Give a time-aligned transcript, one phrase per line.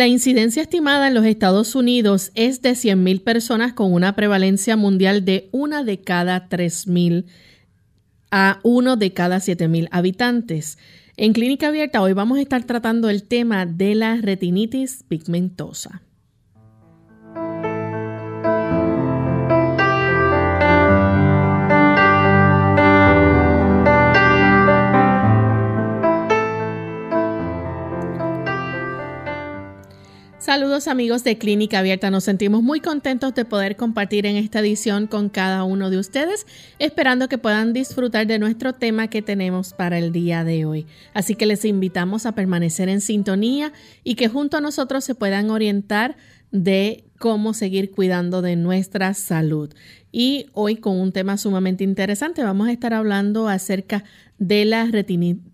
[0.00, 5.26] La incidencia estimada en los Estados Unidos es de 100.000 personas con una prevalencia mundial
[5.26, 7.26] de una de cada 3.000
[8.30, 10.78] a uno de cada 7.000 habitantes.
[11.18, 16.00] En Clínica Abierta hoy vamos a estar tratando el tema de la retinitis pigmentosa.
[30.50, 35.06] Saludos amigos de Clínica Abierta, nos sentimos muy contentos de poder compartir en esta edición
[35.06, 36.44] con cada uno de ustedes,
[36.80, 40.86] esperando que puedan disfrutar de nuestro tema que tenemos para el día de hoy.
[41.14, 43.72] Así que les invitamos a permanecer en sintonía
[44.02, 46.16] y que junto a nosotros se puedan orientar
[46.50, 49.72] de cómo seguir cuidando de nuestra salud.
[50.10, 54.02] Y hoy con un tema sumamente interesante vamos a estar hablando acerca
[54.38, 54.90] de la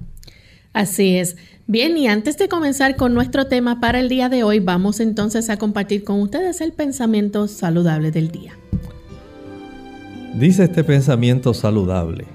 [0.73, 1.37] Así es.
[1.67, 5.49] Bien, y antes de comenzar con nuestro tema para el día de hoy, vamos entonces
[5.49, 8.57] a compartir con ustedes el pensamiento saludable del día.
[10.39, 12.25] Dice este pensamiento saludable.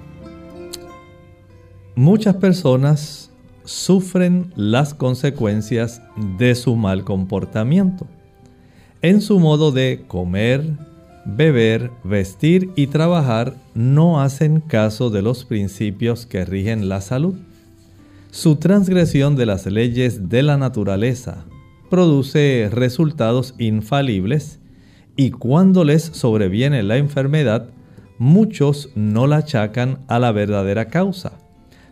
[1.94, 3.31] Muchas personas
[3.64, 6.02] sufren las consecuencias
[6.38, 8.06] de su mal comportamiento
[9.02, 10.64] en su modo de comer,
[11.25, 17.35] beber, vestir y trabajar no hacen caso de los principios que rigen la salud.
[18.32, 21.44] Su transgresión de las leyes de la naturaleza
[21.90, 24.58] produce resultados infalibles
[25.17, 27.69] y cuando les sobreviene la enfermedad,
[28.17, 31.40] muchos no la achacan a la verdadera causa,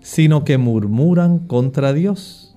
[0.00, 2.56] sino que murmuran contra Dios.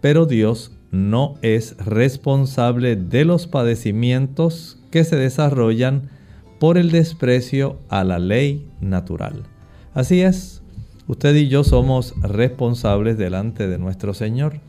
[0.00, 6.08] Pero Dios no es responsable de los padecimientos que se desarrollan
[6.58, 9.42] por el desprecio a la ley natural.
[9.92, 10.57] Así es,
[11.08, 14.60] Usted y yo somos responsables delante de nuestro Señor.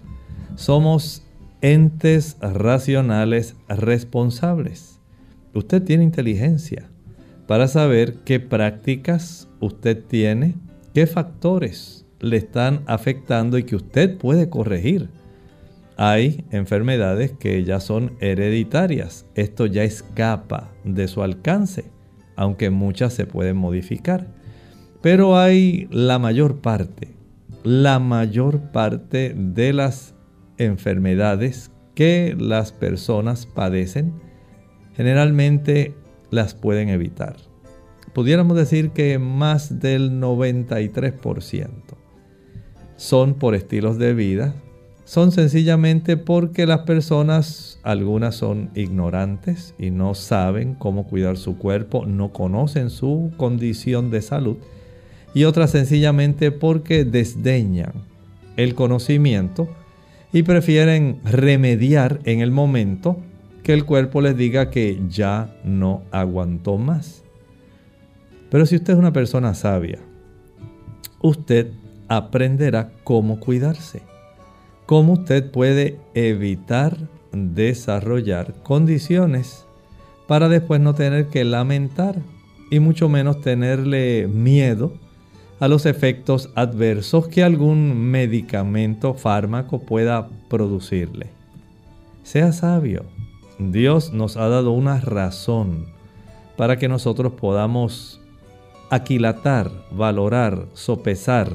[0.56, 1.22] Somos
[1.60, 5.02] entes racionales responsables.
[5.54, 6.90] Usted tiene inteligencia
[7.46, 10.56] para saber qué prácticas usted tiene,
[10.94, 15.10] qué factores le están afectando y que usted puede corregir.
[15.98, 19.26] Hay enfermedades que ya son hereditarias.
[19.36, 21.84] Esto ya escapa de su alcance,
[22.38, 24.39] aunque muchas se pueden modificar.
[25.02, 27.16] Pero hay la mayor parte,
[27.64, 30.14] la mayor parte de las
[30.58, 34.14] enfermedades que las personas padecen,
[34.96, 35.96] generalmente
[36.32, 37.38] las pueden evitar.
[38.14, 41.70] Pudiéramos decir que más del 93%
[42.98, 44.54] son por estilos de vida,
[45.06, 52.06] son sencillamente porque las personas, algunas son ignorantes y no saben cómo cuidar su cuerpo,
[52.06, 54.58] no conocen su condición de salud,
[55.34, 57.94] y otras sencillamente porque desdeñan
[58.58, 59.70] el conocimiento
[60.34, 63.18] y prefieren remediar en el momento
[63.64, 67.24] que el cuerpo les diga que ya no aguantó más.
[68.50, 70.00] Pero si usted es una persona sabia,
[71.22, 71.72] usted
[72.08, 74.02] aprenderá cómo cuidarse,
[74.86, 76.98] cómo usted puede evitar
[77.32, 79.66] desarrollar condiciones
[80.28, 82.16] para después no tener que lamentar
[82.72, 84.94] y mucho menos tenerle miedo
[85.60, 91.28] a los efectos adversos que algún medicamento, fármaco pueda producirle.
[92.24, 93.06] Sea sabio.
[93.58, 95.88] Dios nos ha dado una razón
[96.56, 98.22] para que nosotros podamos
[98.90, 101.52] aquilatar, valorar, sopesar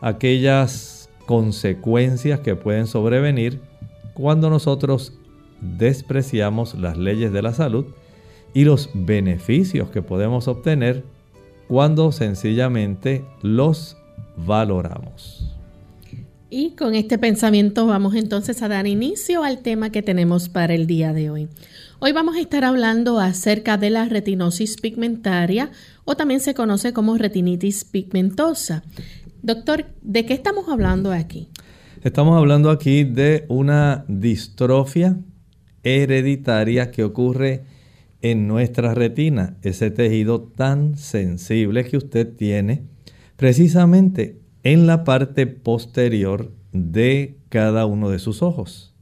[0.00, 3.60] aquellas consecuencias que pueden sobrevenir
[4.14, 5.12] cuando nosotros
[5.60, 7.86] despreciamos las leyes de la salud
[8.54, 11.04] y los beneficios que podemos obtener
[11.68, 13.96] cuando sencillamente los
[14.36, 15.54] valoramos.
[16.50, 20.86] Y con este pensamiento vamos entonces a dar inicio al tema que tenemos para el
[20.86, 21.48] día de hoy.
[21.98, 25.70] Hoy vamos a estar hablando acerca de la retinosis pigmentaria
[26.06, 28.82] o también se conoce como retinitis pigmentosa.
[29.42, 31.48] Doctor, ¿de qué estamos hablando aquí?
[32.02, 35.18] Estamos hablando aquí de una distrofia
[35.82, 37.64] hereditaria que ocurre
[38.22, 42.82] en nuestra retina, ese tejido tan sensible que usted tiene
[43.36, 48.94] precisamente en la parte posterior de cada uno de sus ojos.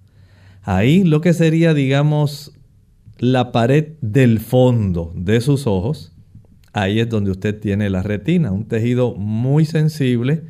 [0.63, 2.53] Ahí lo que sería, digamos,
[3.19, 6.13] la pared del fondo de sus ojos,
[6.73, 10.43] ahí es donde usted tiene la retina, un tejido muy sensible,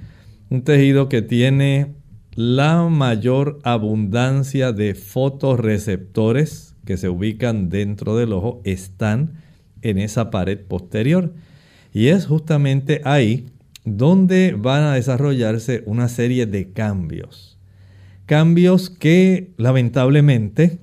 [0.50, 1.94] un tejido que tiene
[2.34, 9.34] la mayor abundancia de fotorreceptores que se ubican dentro del ojo están
[9.82, 11.34] en esa pared posterior.
[11.92, 13.46] Y es justamente ahí
[13.84, 17.58] donde van a desarrollarse una serie de cambios.
[18.24, 20.78] Cambios que lamentablemente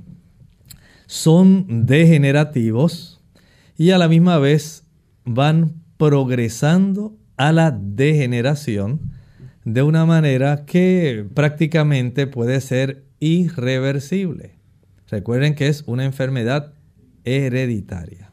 [1.07, 3.21] son degenerativos
[3.77, 4.85] y a la misma vez
[5.25, 9.11] van progresando a la degeneración
[9.65, 14.62] de una manera que prácticamente puede ser irreversible.
[15.13, 16.73] Recuerden que es una enfermedad
[17.23, 18.31] hereditaria.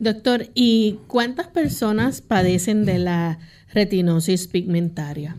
[0.00, 3.38] Doctor, ¿y cuántas personas padecen de la
[3.72, 5.36] retinosis pigmentaria?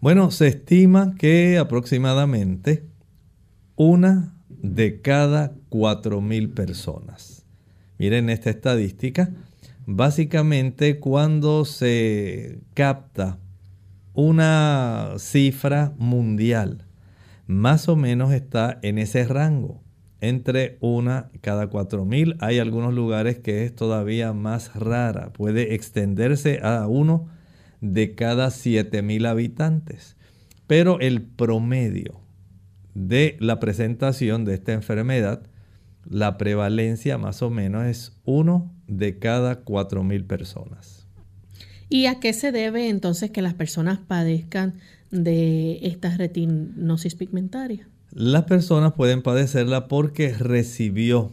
[0.00, 2.82] Bueno, se estima que aproximadamente
[3.76, 5.54] una de cada
[6.20, 7.46] mil personas.
[7.96, 9.30] Miren esta estadística.
[9.86, 13.38] Básicamente cuando se capta
[14.14, 16.85] una cifra mundial
[17.46, 19.82] más o menos está en ese rango,
[20.20, 22.36] entre una cada cuatro mil.
[22.40, 27.28] Hay algunos lugares que es todavía más rara, puede extenderse a uno
[27.80, 30.16] de cada siete mil habitantes.
[30.66, 32.20] Pero el promedio
[32.94, 35.42] de la presentación de esta enfermedad,
[36.04, 41.06] la prevalencia más o menos es uno de cada cuatro mil personas.
[41.88, 44.74] ¿Y a qué se debe entonces que las personas padezcan
[45.10, 47.88] de esta retinosis pigmentaria?
[48.12, 51.32] Las personas pueden padecerla porque recibió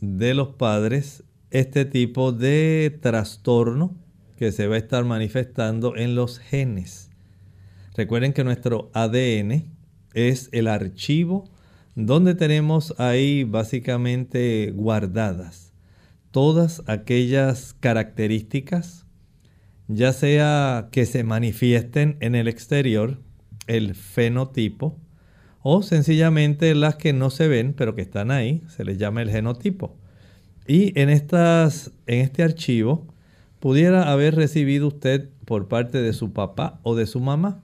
[0.00, 3.94] de los padres este tipo de trastorno
[4.36, 7.10] que se va a estar manifestando en los genes.
[7.96, 9.64] Recuerden que nuestro ADN
[10.14, 11.50] es el archivo
[11.94, 15.70] donde tenemos ahí básicamente guardadas
[16.30, 18.99] todas aquellas características
[19.92, 23.18] ya sea que se manifiesten en el exterior,
[23.66, 24.98] el fenotipo,
[25.62, 29.30] o sencillamente las que no se ven, pero que están ahí, se les llama el
[29.30, 29.96] genotipo.
[30.66, 33.06] Y en, estas, en este archivo
[33.58, 37.62] pudiera haber recibido usted por parte de su papá o de su mamá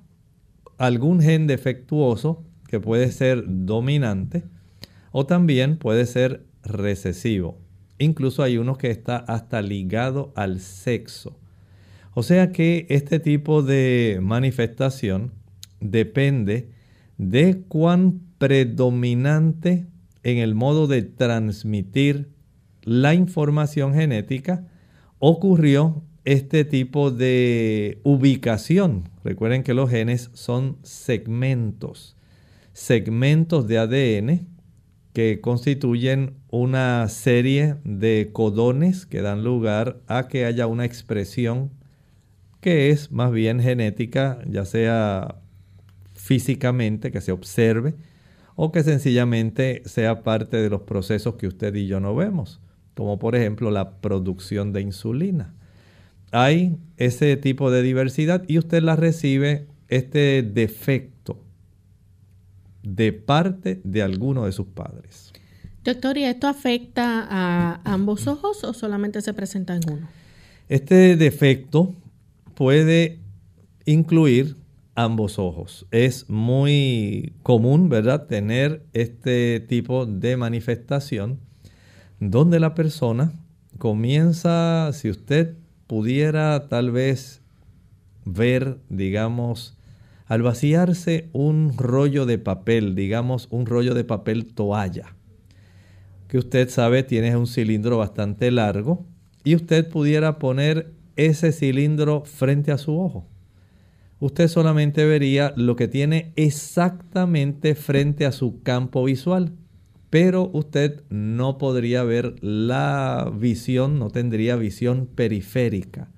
[0.79, 4.45] algún gen defectuoso que puede ser dominante
[5.13, 7.59] o también puede ser recesivo.
[7.99, 11.39] Incluso hay uno que está hasta ligado al sexo.
[12.19, 15.33] O sea que este tipo de manifestación
[15.81, 16.71] depende
[17.19, 19.85] de cuán predominante
[20.23, 22.31] en el modo de transmitir
[22.85, 24.67] la información genética
[25.19, 29.11] ocurrió este tipo de ubicación.
[29.23, 32.17] Recuerden que los genes son segmentos,
[32.73, 34.49] segmentos de ADN
[35.13, 41.76] que constituyen una serie de codones que dan lugar a que haya una expresión
[42.67, 45.37] que es más bien genética, ya sea
[46.15, 47.95] físicamente, que se observe,
[48.57, 52.61] o que sencillamente sea parte de los procesos que usted y yo no vemos,
[52.95, 55.55] como por ejemplo la producción de insulina.
[56.33, 61.41] Hay ese tipo de diversidad y usted la recibe este defecto
[62.83, 65.33] de parte de alguno de sus padres.
[65.85, 70.09] Doctor, ¿y esto afecta a ambos ojos o solamente se presenta en uno?
[70.69, 71.95] Este defecto
[72.57, 73.21] puede
[73.85, 74.57] incluir
[74.95, 75.87] ambos ojos.
[75.91, 81.39] Es muy común, ¿verdad?, tener este tipo de manifestación
[82.19, 83.35] donde la persona
[83.77, 85.55] comienza, si usted
[85.87, 87.43] pudiera tal vez
[88.25, 89.77] ver, digamos,
[90.25, 95.15] al vaciarse un rollo de papel, digamos un rollo de papel toalla,
[96.27, 99.05] que usted sabe tiene un cilindro bastante largo,
[99.45, 103.27] y usted pudiera poner ese cilindro frente a su ojo
[104.21, 109.53] usted solamente vería lo que tiene exactamente frente a su campo visual,
[110.11, 116.11] pero usted no podría ver la visión, no tendría visión periférica.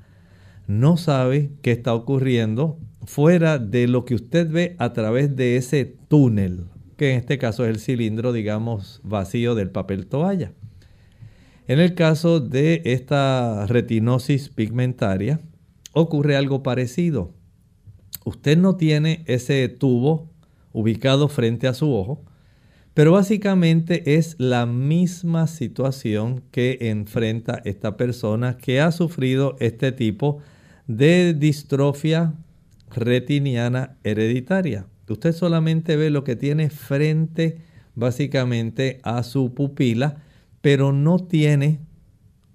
[0.66, 5.96] No sabe qué está ocurriendo fuera de lo que usted ve a través de ese
[6.08, 10.52] túnel, que en este caso es el cilindro, digamos, vacío del papel toalla.
[11.68, 15.38] En el caso de esta retinosis pigmentaria,
[15.92, 17.38] ocurre algo parecido
[18.28, 20.30] usted no tiene ese tubo
[20.72, 22.22] ubicado frente a su ojo,
[22.94, 30.40] pero básicamente es la misma situación que enfrenta esta persona que ha sufrido este tipo
[30.87, 32.34] de distrofia
[32.90, 34.87] retiniana hereditaria.
[35.08, 37.58] Usted solamente ve lo que tiene frente
[37.94, 40.22] básicamente a su pupila,
[40.60, 41.80] pero no tiene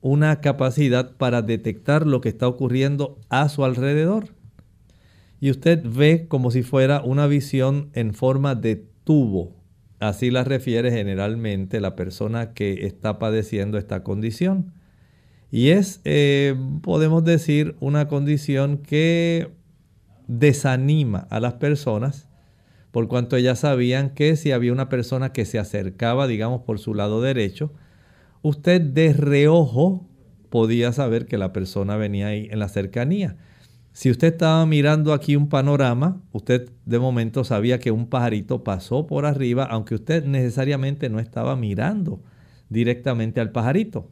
[0.02, 4.30] una capacidad para detectar lo que está ocurriendo a su alrededor
[5.44, 9.58] y usted ve como si fuera una visión en forma de tubo.
[10.00, 14.72] Así la refiere generalmente la persona que está padeciendo esta condición.
[15.52, 19.50] Y es, eh, podemos decir, una condición que
[20.30, 22.30] desanima a las personas,
[22.92, 26.94] por cuanto ellas sabían que si había una persona que se acercaba, digamos, por su
[26.94, 27.74] lado derecho,
[28.44, 30.06] usted de reojo
[30.50, 33.38] podía saber que la persona venía ahí en la cercanía.
[33.94, 39.08] Si usted estaba mirando aquí un panorama, usted de momento sabía que un pajarito pasó
[39.08, 42.22] por arriba, aunque usted necesariamente no estaba mirando
[42.70, 44.10] directamente al pajarito.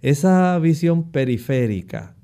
[0.00, 2.14] Esa visión periférica,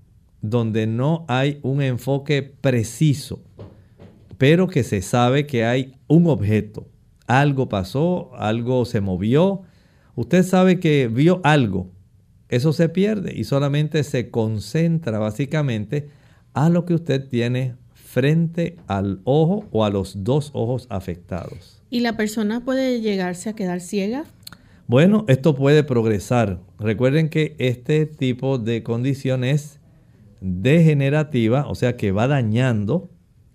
[0.41, 3.43] donde no hay un enfoque preciso,
[4.39, 6.89] pero que se sabe que hay un objeto,
[7.27, 9.63] algo pasó, algo se movió,
[10.15, 11.91] usted sabe que vio algo,
[12.49, 16.09] eso se pierde y solamente se concentra básicamente
[16.53, 21.83] a lo que usted tiene frente al ojo o a los dos ojos afectados.
[21.89, 24.25] ¿Y la persona puede llegarse a quedar ciega?
[24.87, 26.61] Bueno, esto puede progresar.
[26.79, 29.81] Recuerden que este tipo de condición es
[30.43, 33.09] degenerativa, o sea que va dañando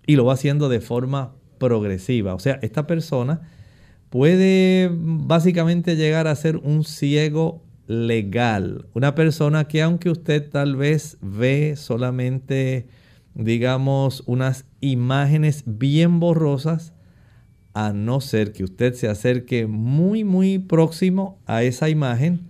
[0.06, 2.34] y lo va haciendo de forma progresiva.
[2.34, 3.42] O sea, esta persona
[4.10, 8.86] puede básicamente llegar a ser un ciego legal.
[8.94, 12.86] Una persona que aunque usted tal vez ve solamente,
[13.34, 16.92] digamos, unas imágenes bien borrosas,
[17.74, 22.48] a no ser que usted se acerque muy, muy próximo a esa imagen,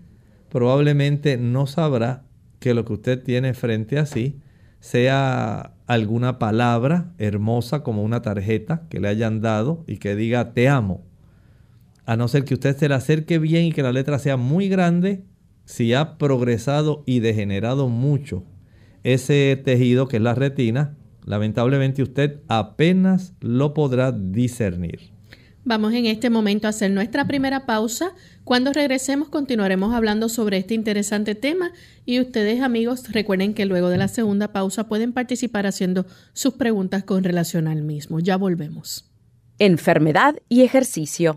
[0.48, 2.24] probablemente no sabrá
[2.60, 4.40] que lo que usted tiene frente a sí
[4.80, 10.68] sea alguna palabra hermosa como una tarjeta que le hayan dado y que diga te
[10.68, 11.07] amo
[12.08, 14.70] a no ser que usted se le acerque bien y que la letra sea muy
[14.70, 15.24] grande,
[15.66, 18.44] si ha progresado y degenerado mucho
[19.04, 20.96] ese tejido que es la retina,
[21.26, 25.12] lamentablemente usted apenas lo podrá discernir.
[25.64, 28.14] Vamos en este momento a hacer nuestra primera pausa.
[28.42, 31.72] Cuando regresemos continuaremos hablando sobre este interesante tema
[32.06, 37.04] y ustedes amigos recuerden que luego de la segunda pausa pueden participar haciendo sus preguntas
[37.04, 38.18] con relación al mismo.
[38.18, 39.10] Ya volvemos.
[39.58, 41.36] Enfermedad y ejercicio.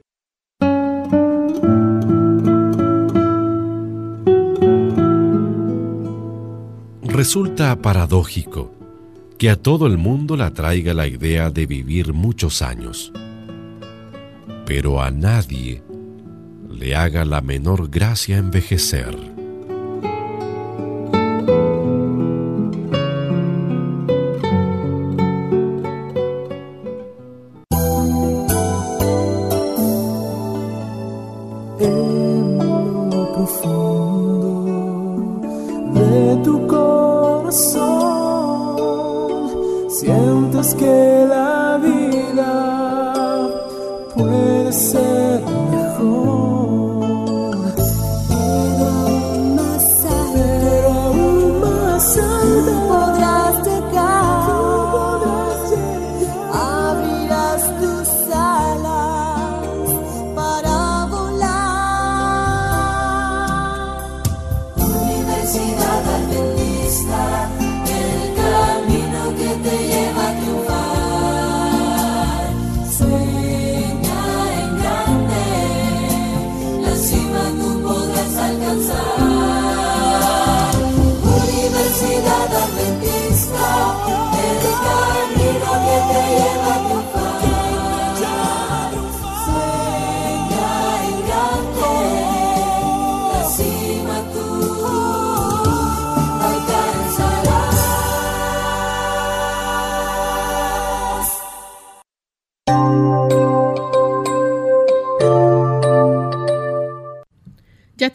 [7.04, 8.70] Resulta paradójico
[9.36, 13.12] que a todo el mundo le atraiga la idea de vivir muchos años
[14.66, 15.83] pero a nadie
[16.68, 19.32] le haga la menor gracia envejecer.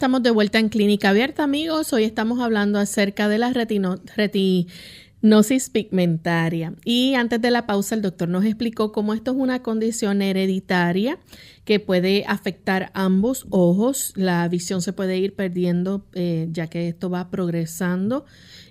[0.08, 1.92] Estamos de vuelta en Clínica Abierta, amigos.
[1.92, 6.72] Hoy estamos hablando acerca de la retinosis pigmentaria.
[6.82, 11.18] Y antes de la pausa, el doctor nos explicó cómo esto es una condición hereditaria
[11.66, 14.14] que puede afectar ambos ojos.
[14.16, 18.24] La visión se puede ir perdiendo eh, ya que esto va progresando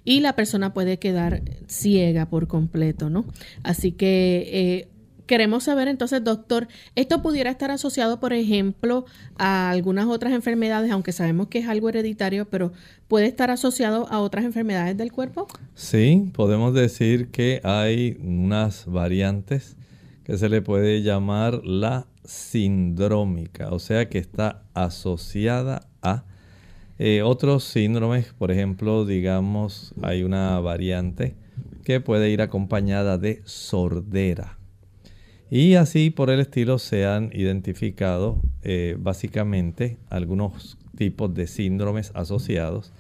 [0.04, 3.28] y la persona puede quedar ciega por completo, ¿no?
[3.62, 4.88] Así que eh,
[5.28, 9.06] Queremos saber entonces, doctor, ¿esto pudiera estar asociado, por ejemplo,
[9.38, 12.72] a algunas otras enfermedades, aunque sabemos que es algo hereditario, pero
[13.10, 15.48] puede estar asociado a otras enfermedades del cuerpo?
[15.76, 19.76] Sí, podemos decir que hay unas variantes
[20.24, 26.24] que se le puede llamar la sindrómica, o sea que está asociada a
[27.00, 31.36] eh, otros síndromes, por ejemplo, digamos, hay una variante
[31.84, 34.57] que puede ir acompañada de sordera.
[35.50, 42.92] Y así por el estilo se han identificado eh, básicamente algunos tipos de síndromes asociados.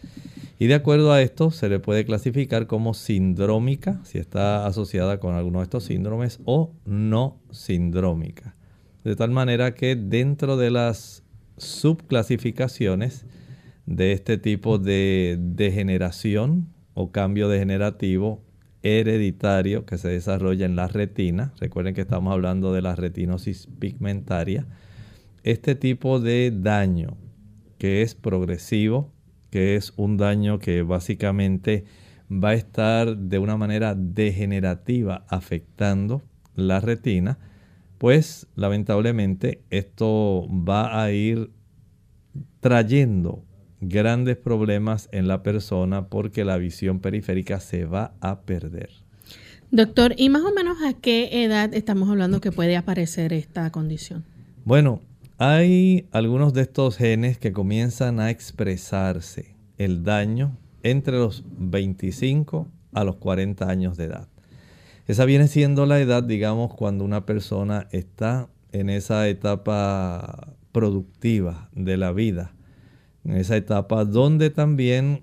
[0.59, 5.35] Y de acuerdo a esto se le puede clasificar como sindrómica, si está asociada con
[5.35, 8.55] alguno de estos síndromes, o no sindrómica.
[9.03, 11.23] De tal manera que dentro de las
[11.57, 13.25] subclasificaciones
[13.85, 18.41] de este tipo de degeneración o cambio degenerativo
[18.87, 21.53] hereditario que se desarrolla en la retina.
[21.59, 24.65] Recuerden que estamos hablando de la retinosis pigmentaria.
[25.43, 27.17] Este tipo de daño
[27.77, 29.11] que es progresivo,
[29.49, 31.85] que es un daño que básicamente
[32.31, 36.23] va a estar de una manera degenerativa afectando
[36.55, 37.37] la retina,
[37.97, 41.51] pues lamentablemente esto va a ir
[42.59, 43.43] trayendo
[43.81, 48.89] grandes problemas en la persona porque la visión periférica se va a perder.
[49.71, 54.23] Doctor, ¿y más o menos a qué edad estamos hablando que puede aparecer esta condición?
[54.63, 55.01] Bueno,
[55.37, 63.03] hay algunos de estos genes que comienzan a expresarse el daño entre los 25 a
[63.03, 64.27] los 40 años de edad.
[65.05, 71.97] Esa viene siendo la edad, digamos, cuando una persona está en esa etapa productiva de
[71.97, 72.53] la vida,
[73.27, 75.21] en esa etapa donde también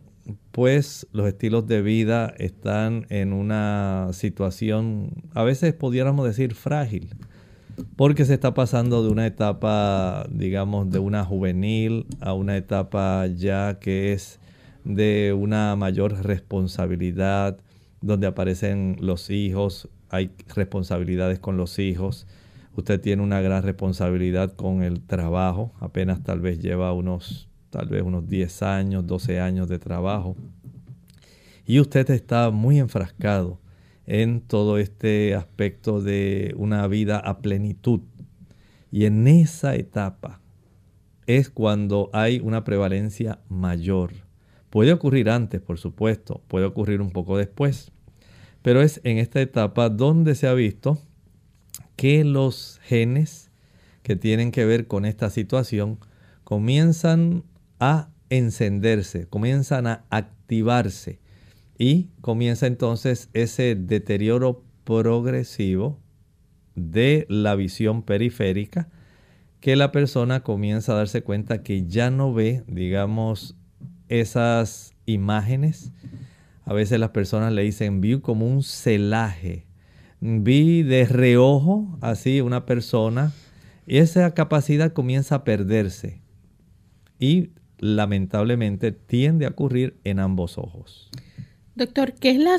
[0.53, 7.11] pues los estilos de vida están en una situación, a veces pudiéramos decir frágil,
[7.97, 13.79] porque se está pasando de una etapa, digamos, de una juvenil a una etapa ya
[13.81, 14.39] que es
[14.85, 17.59] de una mayor responsabilidad,
[18.01, 22.27] donde aparecen los hijos, hay responsabilidades con los hijos,
[22.77, 28.05] usted tiene una gran responsabilidad con el trabajo, apenas tal vez lleva unos, tal vez
[28.05, 30.37] unos 10 años, 12 años de trabajo,
[31.67, 33.59] y usted está muy enfrascado
[34.07, 38.03] en todo este aspecto de una vida a plenitud.
[38.93, 40.41] Y en esa etapa
[41.27, 44.13] es cuando hay una prevalencia mayor.
[44.71, 47.91] Puede ocurrir antes, por supuesto, puede ocurrir un poco después,
[48.63, 50.97] pero es en esta etapa donde se ha visto
[51.97, 53.51] que los genes
[54.05, 55.99] que tienen que ver con esta situación
[56.45, 57.43] comienzan
[57.81, 61.21] a encenderse, comienzan a activarse
[61.79, 65.99] y comienza entonces ese deterioro progresivo
[66.75, 68.89] de la visión periférica
[69.61, 73.57] que la persona comienza a darse cuenta que ya no ve, digamos,
[74.09, 75.91] esas imágenes.
[76.67, 79.67] A veces las personas le dicen, vi como un celaje,
[80.21, 83.33] vi de reojo así una persona
[83.87, 86.21] y esa capacidad comienza a perderse
[87.19, 87.51] y
[87.85, 91.11] lamentablemente tiende a ocurrir en ambos ojos.
[91.75, 92.57] Doctor, ¿qué es la,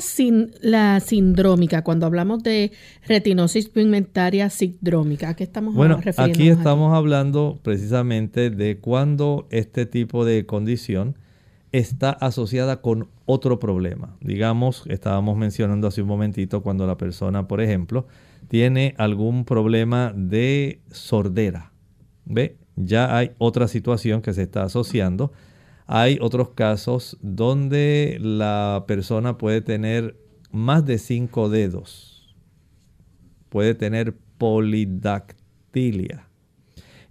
[0.60, 1.82] la sindrómica?
[1.82, 2.70] Cuando hablamos de
[3.08, 10.24] retinosis pigmentaria sindrómica, ¿a qué estamos bueno, Aquí estamos hablando precisamente de cuando este tipo
[10.24, 11.16] de condición
[11.72, 14.16] está asociada con otro problema.
[14.20, 18.06] Digamos, estábamos mencionando hace un momentito cuando la persona, por ejemplo,
[18.46, 21.72] tiene algún problema de sordera.
[22.26, 22.58] ¿Ve?
[22.76, 25.32] Ya hay otra situación que se está asociando.
[25.86, 30.16] Hay otros casos donde la persona puede tener
[30.50, 32.36] más de cinco dedos,
[33.48, 36.28] puede tener polidactilia.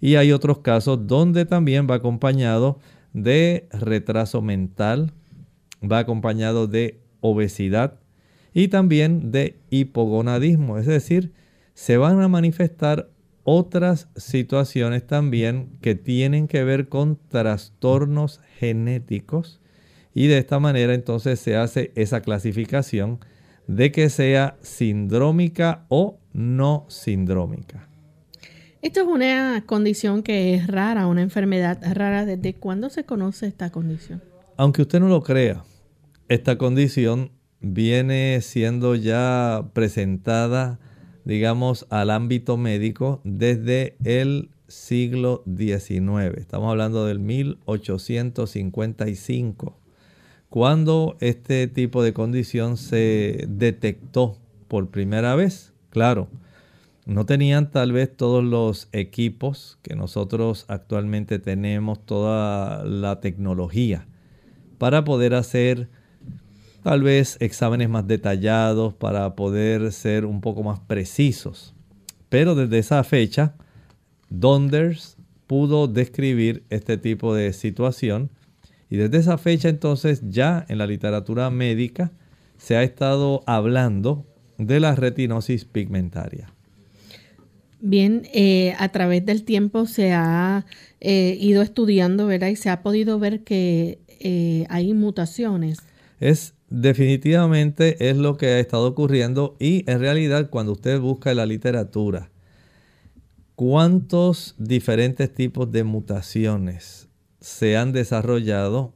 [0.01, 2.79] Y hay otros casos donde también va acompañado
[3.13, 5.13] de retraso mental,
[5.81, 7.99] va acompañado de obesidad
[8.53, 11.33] y también de hipogonadismo, es decir,
[11.73, 13.09] se van a manifestar
[13.45, 19.61] otras situaciones también que tienen que ver con trastornos genéticos
[20.15, 23.19] y de esta manera entonces se hace esa clasificación
[23.67, 27.87] de que sea sindrómica o no sindrómica.
[28.81, 32.25] Esto es una condición que es rara, una enfermedad rara.
[32.25, 34.21] ¿Desde cuándo se conoce esta condición?
[34.57, 35.63] Aunque usted no lo crea,
[36.29, 40.79] esta condición viene siendo ya presentada
[41.25, 46.35] digamos, al ámbito médico desde el siglo XIX.
[46.37, 49.77] Estamos hablando del 1855,
[50.49, 55.73] cuando este tipo de condición se detectó por primera vez.
[55.89, 56.27] Claro,
[57.05, 64.05] no tenían tal vez todos los equipos que nosotros actualmente tenemos, toda la tecnología
[64.77, 65.89] para poder hacer
[66.85, 71.73] tal vez exámenes más detallados para poder ser un poco más precisos.
[72.29, 73.55] Pero desde esa fecha,
[74.29, 75.17] Donders
[75.47, 78.29] pudo describir este tipo de situación
[78.87, 82.11] y desde esa fecha entonces ya en la literatura médica
[82.59, 84.27] se ha estado hablando
[84.59, 86.53] de la retinosis pigmentaria.
[87.79, 90.67] Bien, eh, a través del tiempo se ha
[91.01, 92.49] eh, ido estudiando, ¿verdad?
[92.49, 95.79] Y se ha podido ver que eh, hay mutaciones.
[96.19, 101.37] Es definitivamente es lo que ha estado ocurriendo y en realidad cuando usted busca en
[101.37, 102.31] la literatura
[103.55, 107.07] cuántos diferentes tipos de mutaciones
[107.39, 108.93] se han desarrollado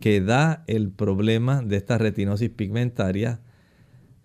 [0.00, 3.40] que da el problema de esta retinosis pigmentaria,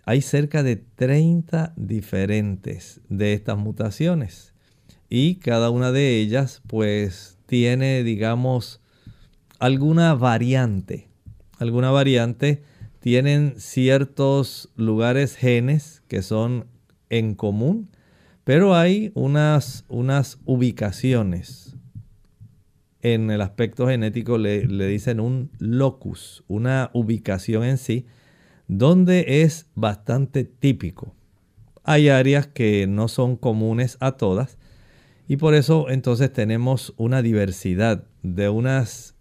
[0.04, 4.54] hay cerca de 30 diferentes de estas mutaciones
[5.10, 8.82] y cada una de ellas pues tiene digamos
[9.60, 11.08] alguna variante,
[11.58, 12.64] alguna variante
[13.02, 16.68] tienen ciertos lugares genes que son
[17.10, 17.90] en común,
[18.46, 21.76] pero hay unas, unas ubicaciones
[23.02, 28.06] en el aspecto genético le, le dicen un locus, una ubicación en sí,
[28.68, 31.14] donde es bastante típico.
[31.84, 34.58] Hay áreas que no son comunes a todas
[35.28, 39.16] y por eso entonces tenemos una diversidad de unas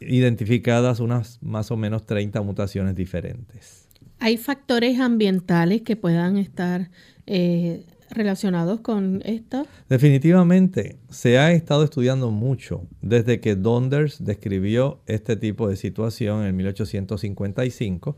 [0.00, 3.88] identificadas, unas más o menos 30 mutaciones diferentes.
[4.18, 6.90] ¿Hay factores ambientales que puedan estar
[7.26, 9.66] eh, relacionados con esto?
[9.88, 16.56] Definitivamente, se ha estado estudiando mucho desde que Donders describió este tipo de situación en
[16.56, 18.16] 1855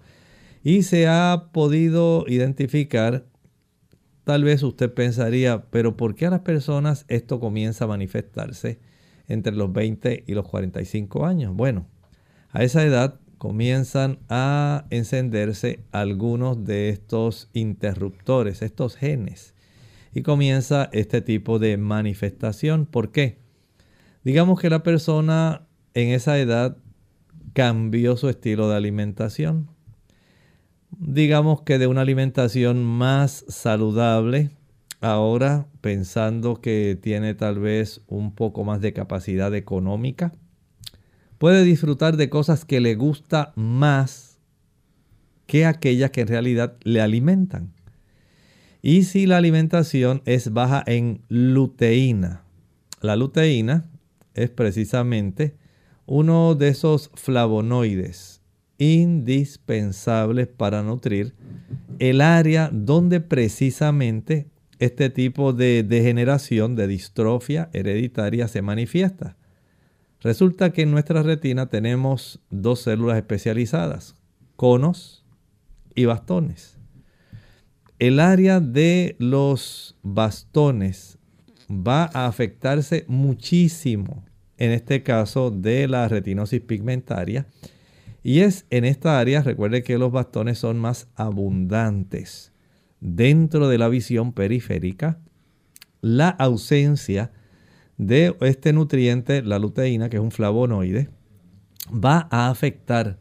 [0.63, 3.27] y se ha podido identificar,
[4.25, 8.79] tal vez usted pensaría, pero ¿por qué a las personas esto comienza a manifestarse
[9.29, 11.55] entre los 20 y los 45 años?
[11.55, 11.87] Bueno,
[12.51, 19.55] a esa edad comienzan a encenderse algunos de estos interruptores, estos genes
[20.13, 22.87] y comienza este tipo de manifestación.
[22.87, 23.39] ¿Por qué?
[24.25, 26.77] Digamos que la persona en esa edad
[27.53, 29.71] cambió su estilo de alimentación.
[30.91, 34.51] Digamos que de una alimentación más saludable,
[35.01, 40.33] ahora pensando que tiene tal vez un poco más de capacidad económica,
[41.39, 44.39] puede disfrutar de cosas que le gusta más
[45.47, 47.73] que aquellas que en realidad le alimentan.
[48.83, 52.43] Y si la alimentación es baja en luteína,
[53.01, 53.89] la luteína
[54.35, 55.57] es precisamente
[56.07, 58.41] uno de esos flavonoides
[58.79, 61.35] indispensables para nutrir
[61.99, 69.37] el área donde precisamente este tipo de degeneración, de distrofia hereditaria se manifiesta.
[70.21, 74.17] Resulta que en nuestra retina tenemos dos células especializadas,
[74.57, 75.25] conos
[75.95, 76.79] y bastones
[77.99, 81.19] el área de los bastones
[81.69, 84.25] va a afectarse muchísimo,
[84.57, 87.47] en este caso de la retinosis pigmentaria.
[88.23, 92.53] Y es en esta área, recuerde que los bastones son más abundantes.
[93.01, 95.21] Dentro de la visión periférica,
[96.01, 97.33] la ausencia
[97.97, 101.11] de este nutriente, la luteína, que es un flavonoide,
[101.93, 103.19] va a afectar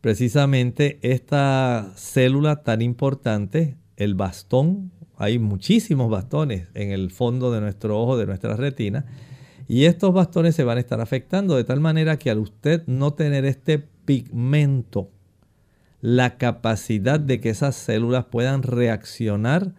[0.00, 8.00] precisamente esta célula tan importante el bastón, hay muchísimos bastones en el fondo de nuestro
[8.00, 9.06] ojo, de nuestra retina,
[9.66, 13.14] y estos bastones se van a estar afectando de tal manera que al usted no
[13.14, 15.10] tener este pigmento,
[16.00, 19.74] la capacidad de que esas células puedan reaccionar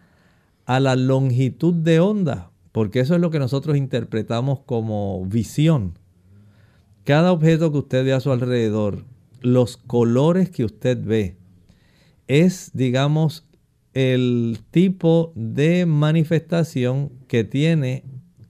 [0.66, 5.98] a la longitud de onda, porque eso es lo que nosotros interpretamos como visión.
[7.06, 9.06] Cada objeto que usted ve a su alrededor,
[9.42, 11.38] los colores que usted ve,
[12.28, 13.48] es, digamos,
[13.94, 18.04] el tipo de manifestación que tiene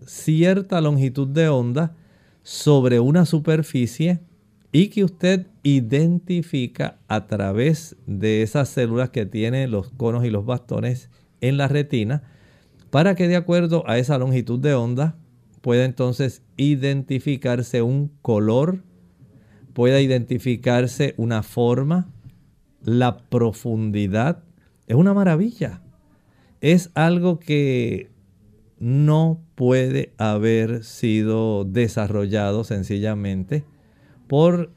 [0.05, 1.95] cierta longitud de onda
[2.43, 4.19] sobre una superficie
[4.71, 10.45] y que usted identifica a través de esas células que tienen los conos y los
[10.45, 11.09] bastones
[11.41, 12.23] en la retina
[12.89, 15.15] para que de acuerdo a esa longitud de onda
[15.61, 18.83] pueda entonces identificarse un color,
[19.73, 22.09] pueda identificarse una forma,
[22.81, 24.43] la profundidad
[24.87, 25.81] es una maravilla.
[26.61, 28.09] Es algo que
[28.79, 33.65] no puede haber sido desarrollado sencillamente
[34.29, 34.71] por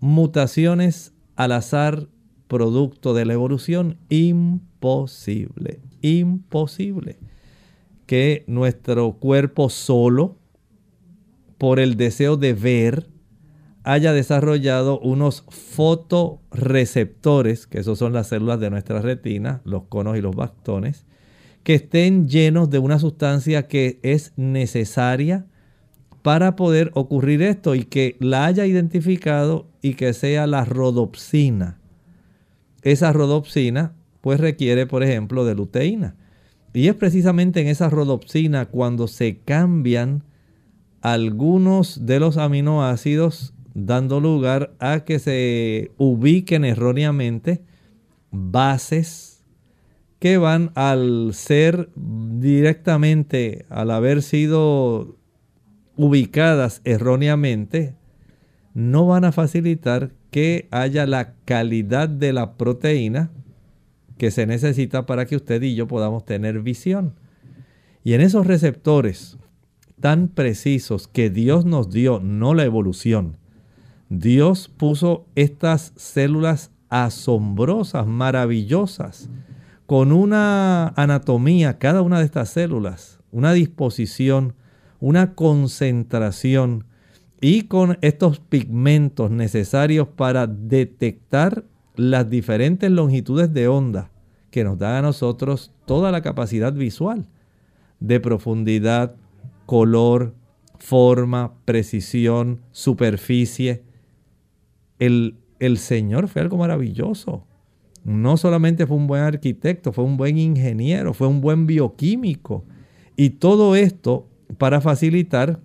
[0.00, 2.08] mutaciones al azar
[2.48, 3.96] producto de la evolución.
[4.10, 7.16] Imposible, imposible
[8.04, 10.36] que nuestro cuerpo solo,
[11.56, 13.08] por el deseo de ver,
[13.84, 20.20] haya desarrollado unos fotoreceptores, que esos son las células de nuestra retina, los conos y
[20.20, 21.06] los bastones,
[21.62, 25.46] que estén llenos de una sustancia que es necesaria
[26.22, 31.78] para poder ocurrir esto y que la haya identificado y que sea la rodopsina.
[32.82, 36.16] Esa rodopsina pues requiere, por ejemplo, de luteína.
[36.72, 40.24] Y es precisamente en esa rodopsina cuando se cambian
[41.00, 47.62] algunos de los aminoácidos dando lugar a que se ubiquen erróneamente
[48.30, 49.42] bases
[50.18, 55.16] que van al ser directamente, al haber sido
[56.00, 57.94] ubicadas erróneamente,
[58.72, 63.30] no van a facilitar que haya la calidad de la proteína
[64.16, 67.16] que se necesita para que usted y yo podamos tener visión.
[68.02, 69.36] Y en esos receptores
[70.00, 73.36] tan precisos que Dios nos dio, no la evolución,
[74.08, 79.28] Dios puso estas células asombrosas, maravillosas,
[79.84, 84.54] con una anatomía, cada una de estas células, una disposición,
[85.00, 86.84] una concentración
[87.40, 91.64] y con estos pigmentos necesarios para detectar
[91.96, 94.10] las diferentes longitudes de onda
[94.50, 97.26] que nos dan a nosotros toda la capacidad visual
[98.00, 99.16] de profundidad,
[99.66, 100.34] color,
[100.78, 103.82] forma, precisión, superficie.
[104.98, 107.44] El, el Señor fue algo maravilloso.
[108.02, 112.64] No solamente fue un buen arquitecto, fue un buen ingeniero, fue un buen bioquímico.
[113.16, 115.60] Y todo esto para facilitar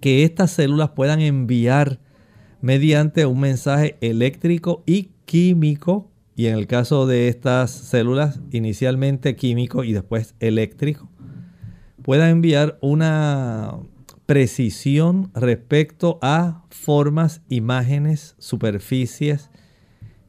[0.00, 2.00] que estas células puedan enviar
[2.60, 9.84] mediante un mensaje eléctrico y químico, y en el caso de estas células, inicialmente químico
[9.84, 11.10] y después eléctrico,
[12.02, 13.78] puedan enviar una
[14.26, 19.50] precisión respecto a formas, imágenes, superficies,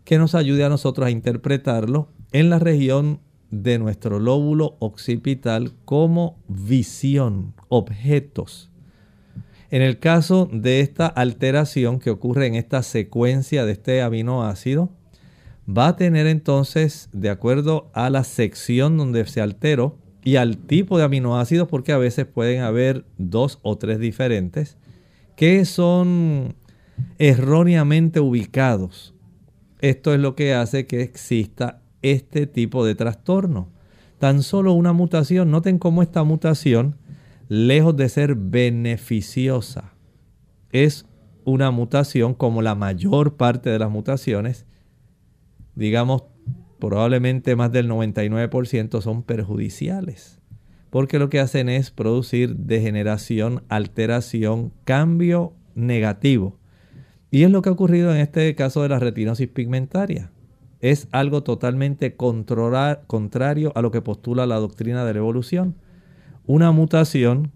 [0.03, 6.39] que nos ayude a nosotros a interpretarlo en la región de nuestro lóbulo occipital como
[6.47, 8.69] visión, objetos.
[9.71, 14.91] En el caso de esta alteración que ocurre en esta secuencia de este aminoácido,
[15.67, 20.99] va a tener entonces, de acuerdo a la sección donde se alteró y al tipo
[20.99, 24.77] de aminoácidos, porque a veces pueden haber dos o tres diferentes,
[25.35, 26.55] que son
[27.17, 29.15] erróneamente ubicados.
[29.81, 33.69] Esto es lo que hace que exista este tipo de trastorno.
[34.19, 36.95] Tan solo una mutación, noten cómo esta mutación
[37.47, 39.93] lejos de ser beneficiosa,
[40.71, 41.05] es
[41.45, 44.65] una mutación como la mayor parte de las mutaciones,
[45.75, 46.23] digamos
[46.79, 50.41] probablemente más del 99% son perjudiciales,
[50.89, 56.59] porque lo que hacen es producir degeneración, alteración, cambio negativo.
[57.31, 60.31] Y es lo que ha ocurrido en este caso de la retinosis pigmentaria.
[60.81, 65.75] Es algo totalmente contrario a lo que postula la doctrina de la evolución
[66.45, 67.51] una mutación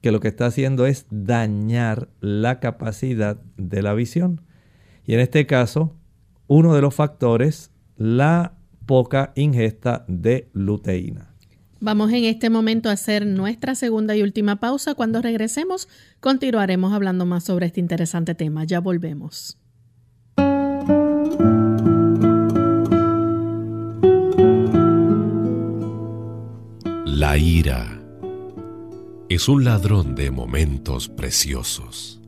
[0.00, 4.42] que lo que está haciendo es dañar la capacidad de la visión.
[5.04, 5.96] Y en este caso,
[6.46, 8.54] uno de los factores, la
[8.86, 11.34] poca ingesta de luteína.
[11.80, 14.94] Vamos en este momento a hacer nuestra segunda y última pausa.
[14.94, 15.88] Cuando regresemos,
[16.20, 18.64] continuaremos hablando más sobre este interesante tema.
[18.64, 19.56] Ya volvemos.
[27.06, 27.99] La ira
[29.30, 32.19] es un ladrón de momentos preciosos.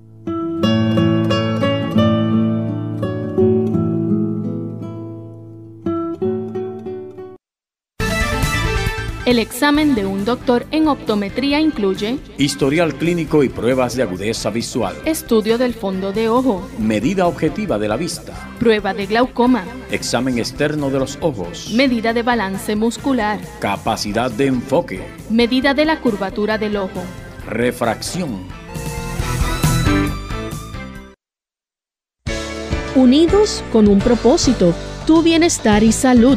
[9.32, 14.94] El examen de un doctor en optometría incluye historial clínico y pruebas de agudeza visual,
[15.06, 20.90] estudio del fondo de ojo, medida objetiva de la vista, prueba de glaucoma, examen externo
[20.90, 26.76] de los ojos, medida de balance muscular, capacidad de enfoque, medida de la curvatura del
[26.76, 27.02] ojo,
[27.48, 28.46] refracción.
[32.94, 34.74] Unidos con un propósito,
[35.06, 36.36] tu bienestar y salud.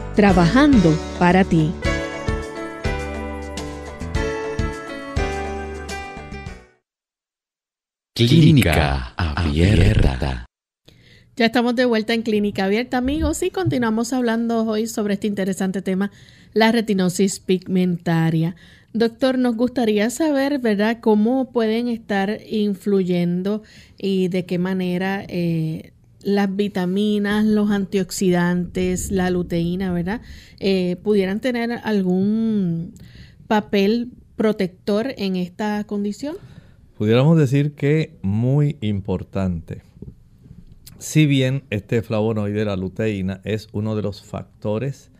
[0.15, 1.71] trabajando para ti.
[8.13, 10.45] Clínica Abierta.
[11.35, 15.81] Ya estamos de vuelta en Clínica Abierta, amigos, y continuamos hablando hoy sobre este interesante
[15.81, 16.11] tema,
[16.53, 18.55] la retinosis pigmentaria.
[18.93, 23.63] Doctor, nos gustaría saber, ¿verdad?, cómo pueden estar influyendo
[23.97, 25.93] y de qué manera eh,
[26.23, 30.21] las vitaminas, los antioxidantes, la luteína, ¿verdad?
[30.59, 32.93] Eh, pudieran tener algún
[33.47, 34.11] papel
[34.41, 36.35] protector en esta condición?
[36.97, 39.83] Pudiéramos decir que muy importante.
[40.97, 45.11] Si bien este flavonoide, la luteína, es uno de los factores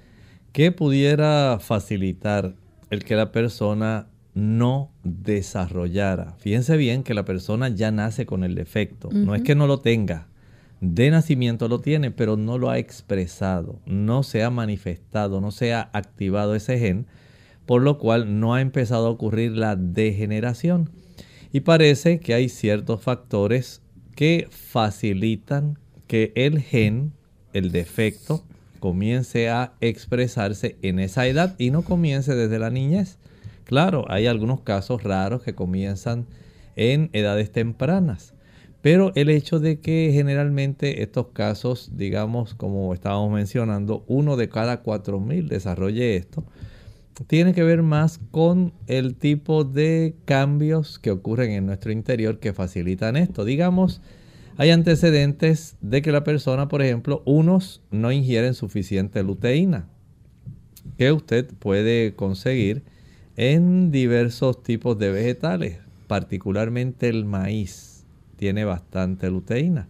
[0.53, 2.55] que pudiera facilitar
[2.89, 6.33] el que la persona no desarrollara.
[6.39, 9.09] Fíjense bien que la persona ya nace con el defecto.
[9.11, 10.29] No es que no lo tenga,
[10.81, 15.73] de nacimiento lo tiene, pero no lo ha expresado, no se ha manifestado, no se
[15.73, 17.05] ha activado ese gen,
[17.67, 20.89] por lo cual no ha empezado a ocurrir la degeneración.
[21.53, 23.81] Y parece que hay ciertos factores
[24.15, 25.77] que facilitan
[26.07, 27.13] que el gen,
[27.53, 28.43] el defecto,
[28.79, 33.19] comience a expresarse en esa edad y no comience desde la niñez.
[33.65, 36.25] Claro, hay algunos casos raros que comienzan
[36.75, 38.33] en edades tempranas,
[38.81, 44.81] Pero el hecho de que generalmente estos casos, digamos, como estábamos mencionando, uno de cada
[44.81, 46.43] cuatro mil desarrolle esto,
[47.27, 52.53] tiene que ver más con el tipo de cambios que ocurren en nuestro interior que
[52.53, 53.45] facilitan esto.
[53.45, 54.01] Digamos,
[54.57, 59.87] hay antecedentes de que la persona, por ejemplo, unos no ingieren suficiente luteína,
[60.97, 62.83] que usted puede conseguir
[63.37, 65.77] en diversos tipos de vegetales,
[66.07, 67.90] particularmente el maíz
[68.41, 69.87] tiene bastante luteína,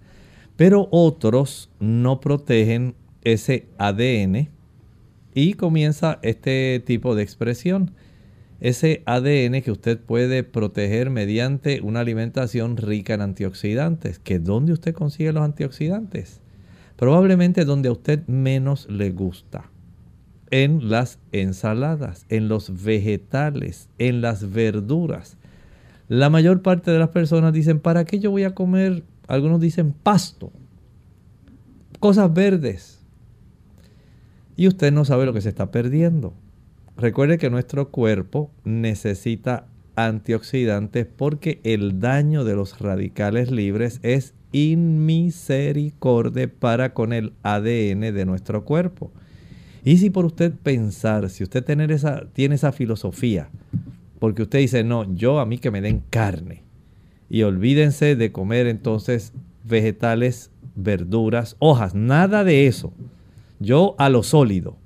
[0.58, 4.50] pero otros no protegen ese ADN
[5.34, 7.92] y comienza este tipo de expresión.
[8.60, 14.20] Ese ADN que usted puede proteger mediante una alimentación rica en antioxidantes.
[14.20, 16.42] ¿Que ¿Dónde usted consigue los antioxidantes?
[16.98, 19.72] Probablemente donde a usted menos le gusta.
[20.50, 25.38] En las ensaladas, en los vegetales, en las verduras.
[26.12, 29.04] La mayor parte de las personas dicen, ¿para qué yo voy a comer?
[29.30, 30.52] Algunos dicen pasto,
[32.02, 33.00] cosas verdes
[34.58, 36.34] y usted no sabe lo que se está perdiendo.
[36.98, 46.52] Recuerde que nuestro cuerpo necesita antioxidantes porque el daño de los radicales libres es inmisericordia
[46.60, 49.14] para con el ADN de nuestro cuerpo.
[49.86, 53.48] Y si por usted pensar, si usted tener esa, tiene esa filosofía,
[54.22, 56.62] porque usted dice, no, yo a mí que me den carne,
[57.28, 62.94] y olvídense de comer entonces vegetales, verduras, hojas, nada de eso.
[63.60, 64.78] Yo a lo sólido,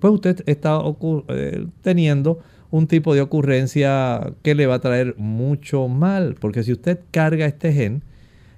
[0.00, 0.80] pues usted está
[1.28, 2.40] eh, teniendo
[2.72, 7.46] un tipo de ocurrencia que le va a traer mucho mal, porque si usted carga
[7.46, 8.02] este gen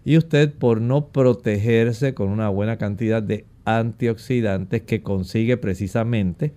[0.07, 6.55] y usted por no protegerse con una buena cantidad de antioxidantes que consigue precisamente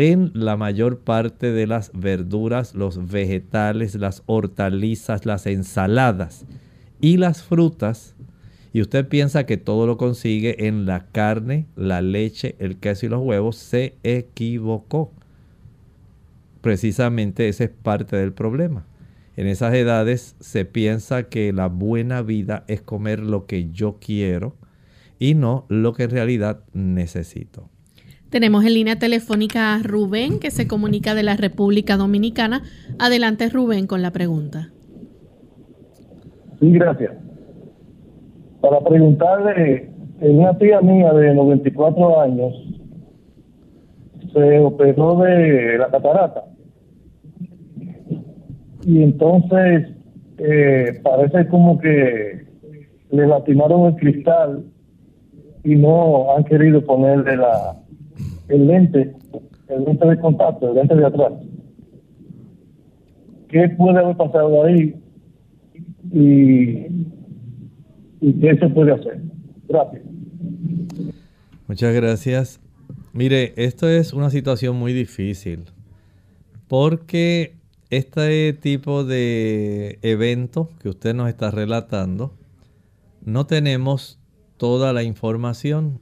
[0.00, 6.46] en la mayor parte de las verduras, los vegetales, las hortalizas, las ensaladas
[7.00, 8.14] y las frutas,
[8.72, 13.08] y usted piensa que todo lo consigue en la carne, la leche, el queso y
[13.08, 15.12] los huevos, se equivocó.
[16.60, 18.86] Precisamente ese es parte del problema.
[19.36, 24.54] En esas edades se piensa que la buena vida es comer lo que yo quiero
[25.18, 27.68] y no lo que en realidad necesito.
[28.30, 32.62] Tenemos en línea telefónica a Rubén que se comunica de la República Dominicana.
[32.98, 34.70] Adelante Rubén con la pregunta.
[36.60, 37.12] Sí, gracias
[38.60, 39.88] para preguntarle,
[40.20, 42.54] una tía mía de 94 años
[44.32, 46.44] se operó de la catarata.
[48.84, 49.88] Y entonces
[50.38, 52.46] eh, parece como que
[53.10, 54.64] le lastimaron el cristal
[55.64, 57.76] y no han querido ponerle la,
[58.48, 59.14] el lente,
[59.68, 61.32] el lente de contacto, el lente de atrás.
[63.48, 64.94] ¿Qué puede haber pasado ahí?
[66.12, 66.86] Y
[68.20, 69.20] y qué se puede hacer.
[69.68, 70.02] Gracias.
[71.66, 72.60] Muchas gracias.
[73.12, 75.64] Mire, esto es una situación muy difícil
[76.68, 77.54] porque
[77.90, 82.34] este tipo de evento que usted nos está relatando,
[83.24, 84.18] no tenemos
[84.56, 86.00] toda la información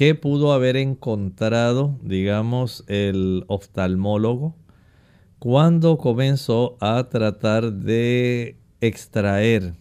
[0.00, 4.56] que pudo haber encontrado, digamos, el oftalmólogo
[5.38, 9.74] cuando comenzó a tratar de extraer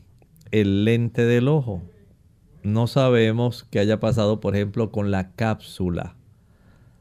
[0.51, 1.81] el lente del ojo.
[2.63, 6.17] No sabemos qué haya pasado, por ejemplo, con la cápsula.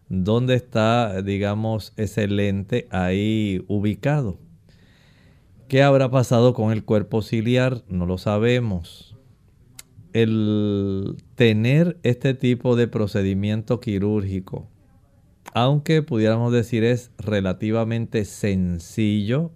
[0.08, 4.38] ¿Dónde está, digamos, ese lente ahí ubicado?
[5.66, 7.82] ¿Qué habrá pasado con el cuerpo ciliar?
[7.88, 9.07] No lo sabemos.
[10.12, 14.68] El tener este tipo de procedimiento quirúrgico,
[15.54, 19.52] aunque pudiéramos decir es relativamente sencillo,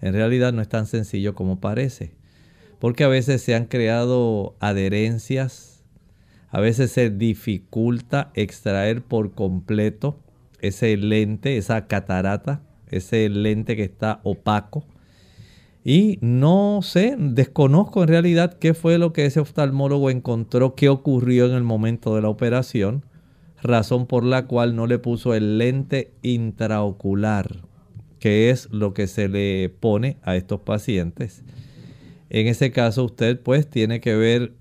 [0.00, 2.14] en realidad no es tan sencillo como parece
[2.82, 5.84] porque a veces se han creado adherencias,
[6.50, 10.18] a veces se dificulta extraer por completo
[10.60, 14.84] ese lente, esa catarata, ese lente que está opaco.
[15.84, 21.46] Y no sé, desconozco en realidad qué fue lo que ese oftalmólogo encontró, qué ocurrió
[21.46, 23.04] en el momento de la operación,
[23.60, 27.62] razón por la cual no le puso el lente intraocular,
[28.20, 31.42] que es lo que se le pone a estos pacientes.
[32.30, 34.52] En ese caso usted pues tiene que ver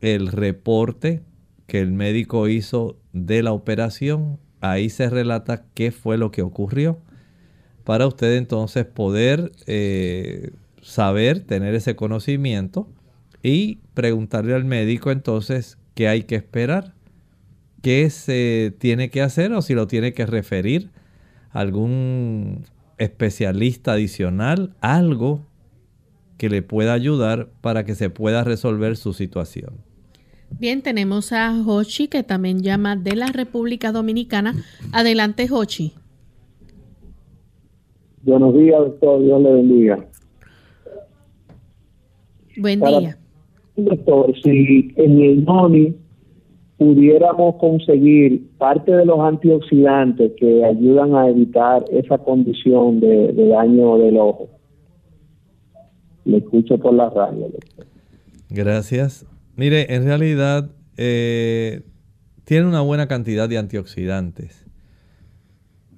[0.00, 1.22] el reporte
[1.66, 4.38] que el médico hizo de la operación.
[4.62, 7.00] Ahí se relata qué fue lo que ocurrió
[7.84, 10.52] para usted entonces poder eh,
[10.90, 12.88] saber, tener ese conocimiento
[13.42, 16.94] y preguntarle al médico entonces qué hay que esperar,
[17.80, 20.90] qué se tiene que hacer o si lo tiene que referir
[21.52, 22.64] a algún
[22.98, 25.46] especialista adicional, algo
[26.36, 29.74] que le pueda ayudar para que se pueda resolver su situación.
[30.58, 34.54] Bien, tenemos a Hochi que también llama de la República Dominicana.
[34.92, 35.94] Adelante, Hochi.
[38.22, 39.22] Buenos días, doctor.
[39.22, 40.10] Dios le bendiga.
[42.60, 43.16] Buen día.
[43.76, 45.94] Doctor, si en el NONI
[46.76, 54.18] pudiéramos conseguir parte de los antioxidantes que ayudan a evitar esa condición de, daño del
[54.18, 54.48] ojo.
[56.26, 57.48] Le escucho por la radio.
[58.50, 59.26] Gracias.
[59.56, 61.82] Mire, en realidad eh,
[62.44, 64.66] tiene una buena cantidad de antioxidantes,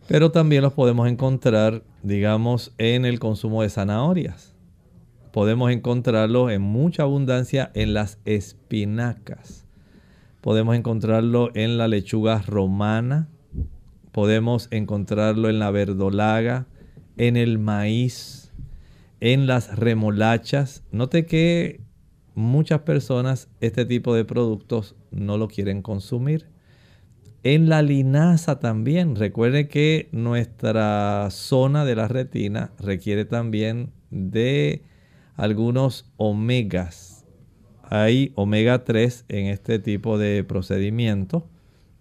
[0.08, 4.51] pero también los podemos encontrar, digamos, en el consumo de zanahorias.
[5.32, 9.62] Podemos encontrarlos en mucha abundancia en las espinacas
[10.42, 13.28] Podemos encontrarlo en la lechuga romana.
[14.10, 16.66] Podemos encontrarlo en la verdolaga,
[17.16, 18.52] en el maíz,
[19.20, 20.82] en las remolachas.
[20.90, 21.80] Note que
[22.34, 26.48] muchas personas este tipo de productos no lo quieren consumir.
[27.44, 29.14] En la linaza también.
[29.14, 34.82] Recuerde que nuestra zona de la retina requiere también de
[35.36, 37.24] algunos omegas.
[37.84, 41.44] Hay omega 3 en este tipo de procedimientos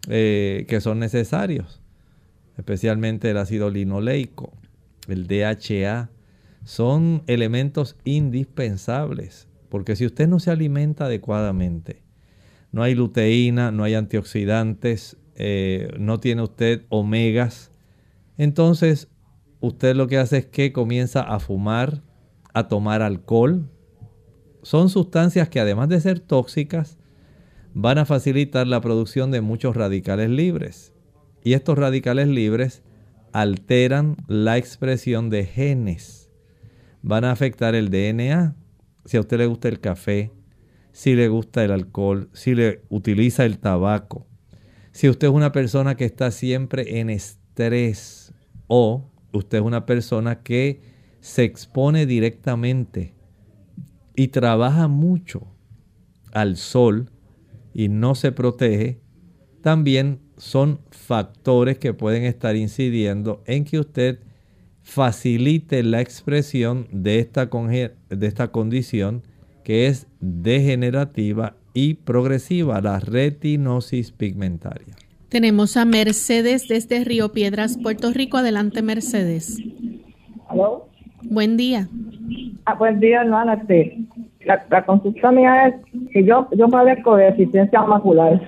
[0.07, 1.81] eh, que son necesarios,
[2.57, 4.53] especialmente el ácido linoleico,
[5.07, 6.09] el DHA,
[6.63, 12.01] son elementos indispensables, porque si usted no se alimenta adecuadamente,
[12.71, 17.71] no hay luteína, no hay antioxidantes, eh, no tiene usted omegas,
[18.37, 19.07] entonces
[19.59, 22.01] usted lo que hace es que comienza a fumar,
[22.53, 23.69] a tomar alcohol,
[24.63, 26.97] son sustancias que además de ser tóxicas,
[27.73, 30.93] van a facilitar la producción de muchos radicales libres.
[31.43, 32.83] Y estos radicales libres
[33.31, 36.29] alteran la expresión de genes.
[37.01, 38.55] Van a afectar el DNA.
[39.05, 40.31] Si a usted le gusta el café,
[40.91, 44.27] si le gusta el alcohol, si le utiliza el tabaco,
[44.91, 48.33] si usted es una persona que está siempre en estrés
[48.67, 50.81] o usted es una persona que
[51.21, 53.13] se expone directamente
[54.15, 55.47] y trabaja mucho
[56.33, 57.09] al sol
[57.73, 58.99] y no se protege,
[59.61, 64.19] también son factores que pueden estar incidiendo en que usted
[64.81, 69.21] facilite la expresión de esta, de esta condición
[69.63, 74.95] que es degenerativa y progresiva, la retinosis pigmentaria.
[75.29, 78.37] Tenemos a Mercedes desde Río Piedras, Puerto Rico.
[78.37, 79.59] Adelante, Mercedes.
[80.49, 80.90] ¿Aló?
[81.23, 81.87] Buen día.
[82.65, 83.53] Ah, buen día, hermana.
[83.53, 83.97] Este,
[84.45, 85.75] la, consulta mía es
[86.11, 88.41] que yo yo padezco de deficiencia macular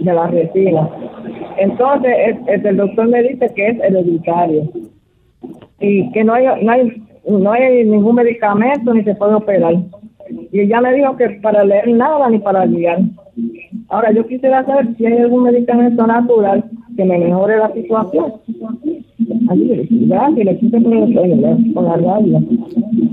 [0.00, 0.88] de la retina.
[1.58, 4.70] Entonces, el, doctor me dice que es hereditario
[5.80, 9.74] y que no hay, no hay no hay ningún medicamento ni se puede operar.
[10.52, 13.00] Y ella me dijo que para leer nada ni para guiar.
[13.88, 16.64] Ahora, yo quisiera saber si hay algún medicamento natural
[16.96, 18.32] que me mejore la situación.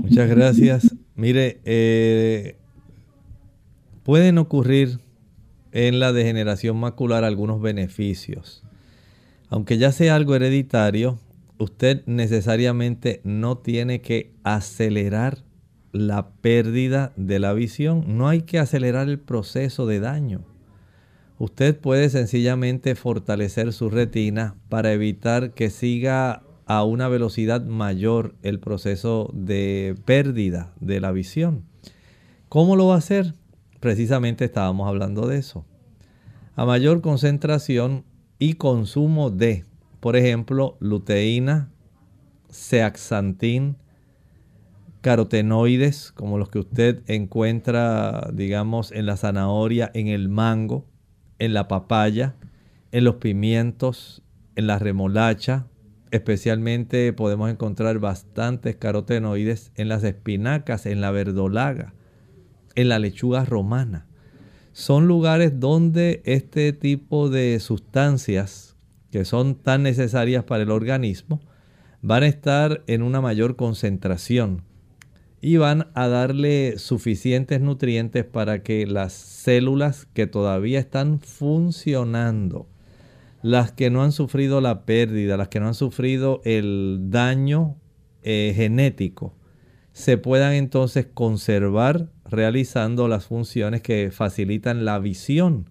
[0.02, 0.96] Muchas gracias.
[1.14, 2.56] Mire, eh,
[4.02, 4.98] pueden ocurrir
[5.72, 8.62] en la degeneración macular algunos beneficios.
[9.48, 11.18] Aunque ya sea algo hereditario,
[11.58, 15.38] usted necesariamente no tiene que acelerar
[15.92, 18.04] la pérdida de la visión.
[18.18, 20.53] No hay que acelerar el proceso de daño.
[21.38, 28.60] Usted puede sencillamente fortalecer su retina para evitar que siga a una velocidad mayor el
[28.60, 31.64] proceso de pérdida de la visión.
[32.48, 33.34] ¿Cómo lo va a hacer?
[33.80, 35.64] Precisamente estábamos hablando de eso.
[36.54, 38.04] A mayor concentración
[38.38, 39.64] y consumo de,
[39.98, 41.68] por ejemplo, luteína,
[42.50, 43.76] zeaxantín,
[45.00, 50.86] carotenoides, como los que usted encuentra, digamos, en la zanahoria, en el mango,
[51.44, 52.34] en la papaya,
[52.92, 54.22] en los pimientos,
[54.56, 55.66] en la remolacha,
[56.10, 61.94] especialmente podemos encontrar bastantes carotenoides en las espinacas, en la verdolaga,
[62.74, 64.06] en la lechuga romana.
[64.72, 68.76] Son lugares donde este tipo de sustancias
[69.10, 71.40] que son tan necesarias para el organismo
[72.02, 74.62] van a estar en una mayor concentración
[75.44, 82.66] y van a darle suficientes nutrientes para que las células que todavía están funcionando,
[83.42, 87.76] las que no han sufrido la pérdida, las que no han sufrido el daño
[88.22, 89.34] eh, genético,
[89.92, 95.68] se puedan entonces conservar realizando las funciones que facilitan la visión,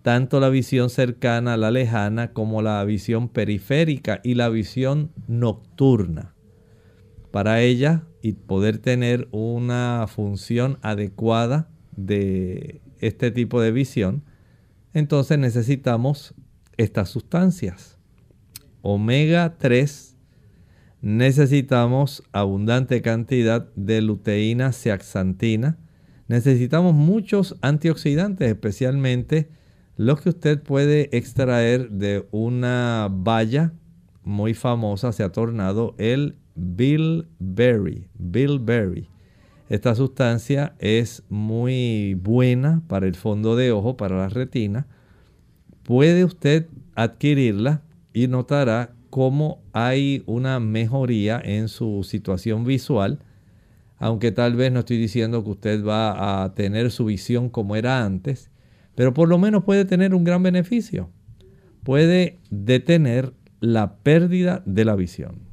[0.00, 6.34] tanto la visión cercana a la lejana como la visión periférica y la visión nocturna.
[7.30, 14.24] para ella y poder tener una función adecuada de este tipo de visión,
[14.94, 16.34] entonces necesitamos
[16.76, 17.98] estas sustancias.
[18.82, 20.16] Omega 3,
[21.00, 25.78] necesitamos abundante cantidad de luteína zeaxantina,
[26.28, 29.48] necesitamos muchos antioxidantes, especialmente
[29.96, 33.72] los que usted puede extraer de una valla
[34.22, 38.08] muy famosa, se ha tornado el bilberry.
[38.18, 39.08] Bilberry.
[39.68, 44.86] Esta sustancia es muy buena para el fondo de ojo, para la retina.
[45.82, 47.82] Puede usted adquirirla
[48.12, 53.20] y notará cómo hay una mejoría en su situación visual,
[53.98, 58.04] aunque tal vez no estoy diciendo que usted va a tener su visión como era
[58.04, 58.50] antes,
[58.94, 61.10] pero por lo menos puede tener un gran beneficio.
[61.84, 65.47] Puede detener la pérdida de la visión.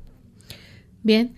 [1.05, 1.35] Bien,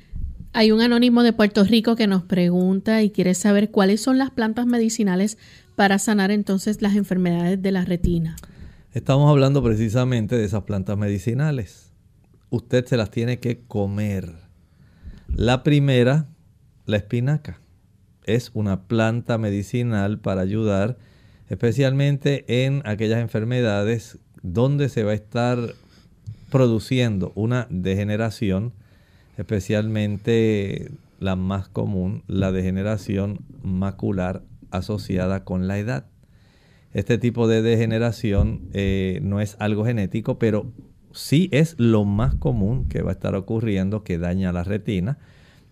[0.54, 4.32] hay un anónimo de Puerto Rico que nos pregunta y quiere saber cuáles son las
[4.32, 5.38] plantas medicinales
[5.76, 8.38] para sanar entonces las enfermedades de la retina.
[8.94, 11.92] Estamos hablando precisamente de esas plantas medicinales.
[12.50, 14.36] Usted se las tiene que comer.
[15.28, 16.30] La primera,
[16.86, 17.60] la espinaca.
[18.24, 20.98] Es una planta medicinal para ayudar
[21.50, 25.60] especialmente en aquellas enfermedades donde se va a estar
[26.50, 28.72] produciendo una degeneración
[29.38, 36.06] especialmente la más común, la degeneración macular asociada con la edad.
[36.94, 40.72] Este tipo de degeneración eh, no es algo genético, pero
[41.12, 45.18] sí es lo más común que va a estar ocurriendo que daña la retina.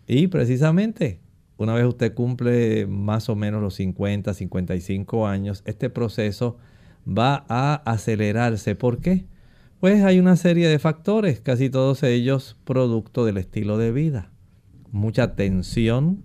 [0.08, 1.20] Y precisamente,
[1.58, 6.58] una vez usted cumple más o menos los 50, 55 años, este proceso
[7.08, 8.76] va a acelerarse.
[8.76, 9.26] ¿Por qué?
[9.80, 14.32] Pues hay una serie de factores, casi todos ellos producto del estilo de vida.
[14.92, 16.24] Mucha tensión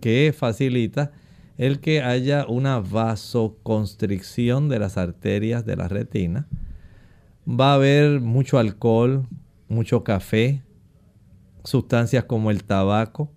[0.00, 1.12] que facilita
[1.56, 6.48] el que haya una vasoconstricción de las arterias de la retina.
[7.48, 9.28] Va a haber mucho alcohol,
[9.68, 10.62] mucho café,
[11.62, 13.30] sustancias como el tabaco.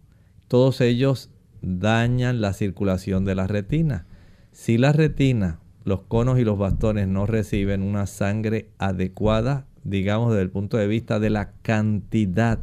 [0.47, 1.29] Todos ellos
[1.61, 4.07] dañan la circulación de la retina.
[4.51, 10.43] Si la retina los conos y los bastones no reciben una sangre adecuada, digamos desde
[10.43, 12.59] el punto de vista de la cantidad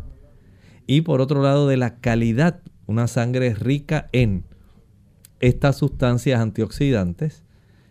[0.90, 4.44] y por otro lado de la calidad, una sangre rica en
[5.38, 7.44] estas sustancias antioxidantes,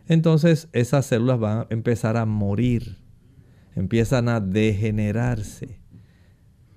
[0.10, 2.98] entonces esas células van a empezar a morir,
[3.78, 5.80] empiezan a degenerarse.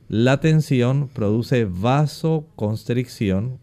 [0.06, 3.58] La tensión produce vasoconstricción,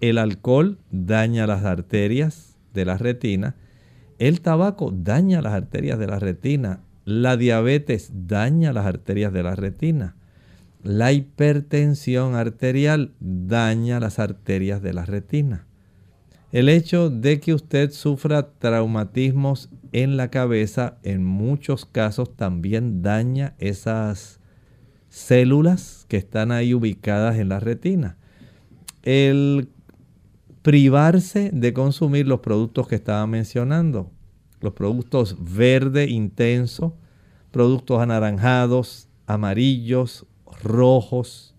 [0.00, 3.54] el alcohol daña las arterias de la retina,
[4.18, 6.80] el tabaco daña las arterias de la retina.
[7.04, 10.16] La diabetes daña las arterias de la retina.
[10.82, 15.66] La hipertensión arterial daña las arterias de la retina.
[16.52, 23.54] El hecho de que usted sufra traumatismos en la cabeza en muchos casos también daña
[23.58, 24.40] esas
[25.08, 28.16] células que están ahí ubicadas en la retina.
[29.02, 29.68] El
[30.66, 34.10] privarse de consumir los productos que estaba mencionando.
[34.60, 36.96] Los productos verde intenso,
[37.52, 40.26] productos anaranjados, amarillos,
[40.64, 41.54] rojos.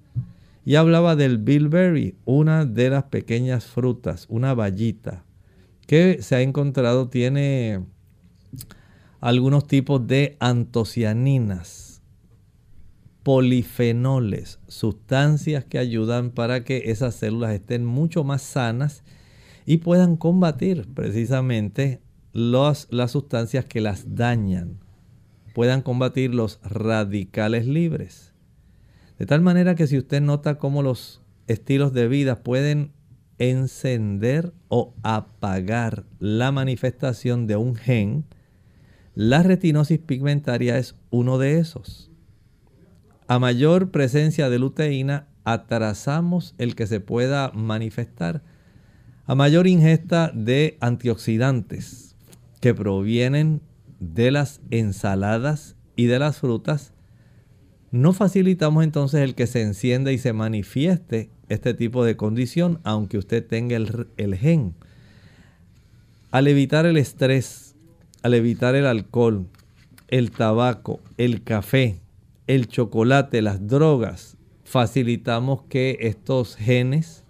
[0.66, 5.24] Y hablaba del bilberry, una de las pequeñas frutas, una vallita,
[5.86, 7.86] que se ha encontrado tiene
[9.22, 11.87] algunos tipos de antocianinas
[13.28, 19.04] polifenoles, sustancias que ayudan para que esas células estén mucho más sanas
[19.66, 22.00] y puedan combatir precisamente
[22.32, 24.80] las sustancias que las dañan,
[25.54, 28.34] puedan combatir los radicales libres.
[29.20, 32.94] De tal manera que si usted nota cómo los estilos de vida pueden
[33.40, 38.24] encender o apagar la manifestación de un gen,
[39.16, 42.07] la retinosis pigmentaria es uno de esos
[43.28, 48.42] a mayor presencia de luteína, atrasamos el que se pueda manifestar.
[49.26, 52.16] A mayor ingesta de antioxidantes
[52.62, 53.62] que provienen
[54.00, 56.94] de las ensaladas y de las frutas,
[57.92, 63.18] no facilitamos entonces el que se encienda y se manifieste este tipo de condición, aunque
[63.18, 64.76] usted tenga el, el gen.
[66.32, 67.76] Al evitar el estrés,
[68.22, 69.48] al evitar el alcohol,
[70.10, 72.00] el tabaco, el café,
[72.48, 77.24] el chocolate, las drogas, facilitamos que estos genes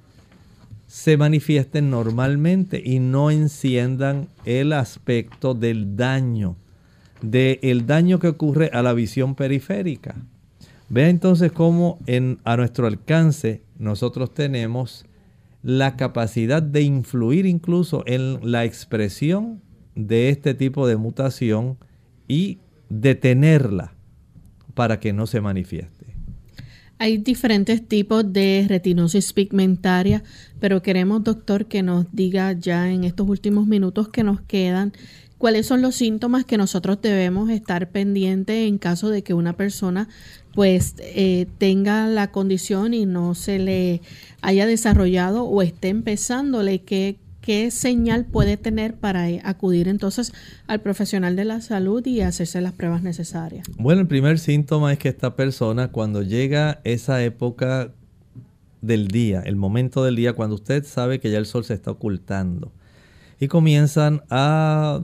[0.85, 6.55] se manifiesten normalmente y no enciendan el aspecto del daño,
[7.21, 10.15] del daño que ocurre a la visión periférica.
[10.89, 11.99] Vea entonces cómo
[12.45, 15.05] a nuestro alcance nosotros tenemos
[15.61, 19.61] la capacidad de influir incluso en la expresión
[19.95, 21.77] de este tipo de mutación
[22.27, 22.59] y
[22.89, 23.96] detenerla
[24.77, 26.05] para que no se manifieste.
[26.99, 30.23] Hay diferentes tipos de retinosis pigmentaria,
[30.59, 34.93] pero queremos, doctor, que nos diga ya en estos últimos minutos que nos quedan
[35.39, 40.09] cuáles son los síntomas que nosotros debemos estar pendientes en caso de que una persona
[40.53, 44.01] pues eh, tenga la condición y no se le
[44.41, 47.17] haya desarrollado o esté empezándole, ¿qué,
[47.47, 50.33] qué señal puede tener para eh, acudir entonces
[50.67, 53.65] al profesional de la salud y hacerse las pruebas necesarias?
[53.77, 57.93] Bueno, el primer síntoma es que esta persona cuando llega esa época
[58.81, 61.91] del día, el momento del día, cuando usted sabe que ya el sol se está
[61.91, 62.73] ocultando
[63.39, 64.99] y comienzan a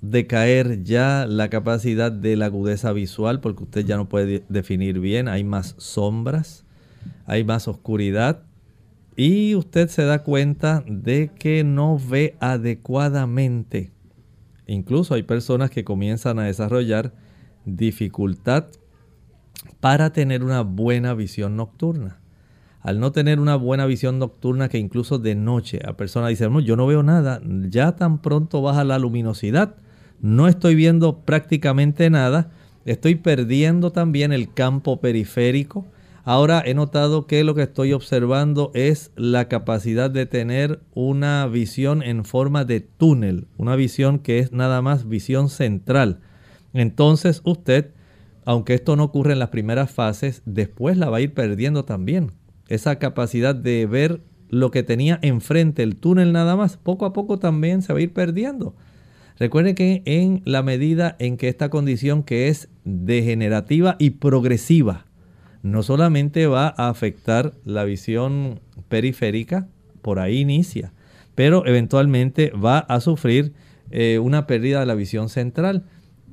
[0.00, 5.28] decaer ya la capacidad de la agudeza visual porque usted ya no puede definir bien,
[5.28, 6.64] hay más sombras,
[7.24, 8.42] hay más oscuridad
[9.16, 13.90] y usted se da cuenta de que no ve adecuadamente.
[14.66, 17.12] Incluso hay personas que comienzan a desarrollar
[17.64, 18.66] dificultad
[19.80, 22.20] para tener una buena visión nocturna.
[22.80, 26.60] Al no tener una buena visión nocturna que incluso de noche a personas dicen, no,
[26.60, 29.76] yo no veo nada, ya tan pronto baja la luminosidad,
[30.20, 32.50] no estoy viendo prácticamente nada,
[32.84, 35.86] estoy perdiendo también el campo periférico.
[36.24, 42.00] Ahora he notado que lo que estoy observando es la capacidad de tener una visión
[42.02, 46.20] en forma de túnel, una visión que es nada más visión central.
[46.74, 47.90] Entonces usted,
[48.44, 52.30] aunque esto no ocurre en las primeras fases, después la va a ir perdiendo también.
[52.68, 57.40] Esa capacidad de ver lo que tenía enfrente, el túnel nada más, poco a poco
[57.40, 58.76] también se va a ir perdiendo.
[59.38, 65.06] Recuerde que en la medida en que esta condición que es degenerativa y progresiva,
[65.62, 69.68] no solamente va a afectar la visión periférica,
[70.02, 70.92] por ahí inicia,
[71.34, 73.52] pero eventualmente va a sufrir
[73.90, 75.84] eh, una pérdida de la visión central.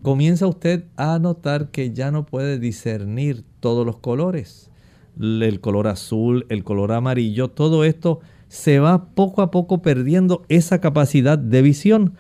[0.02, 4.72] Comienza usted a notar que ya no puede discernir todos los colores.
[5.20, 10.80] El color azul, el color amarillo, todo esto se va poco a poco perdiendo esa
[10.80, 12.14] capacidad de visión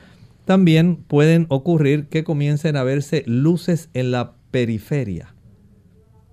[0.50, 5.36] también pueden ocurrir que comiencen a verse luces en la periferia.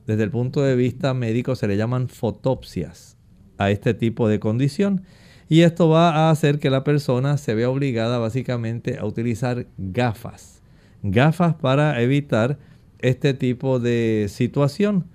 [0.07, 3.17] Desde el punto de vista médico se le llaman fotopsias
[3.59, 5.03] a este tipo de condición
[5.49, 10.63] y esto va a hacer que la persona se vea obligada básicamente a utilizar gafas.
[11.03, 12.59] Gafas para evitar
[12.99, 15.07] este tipo de situación.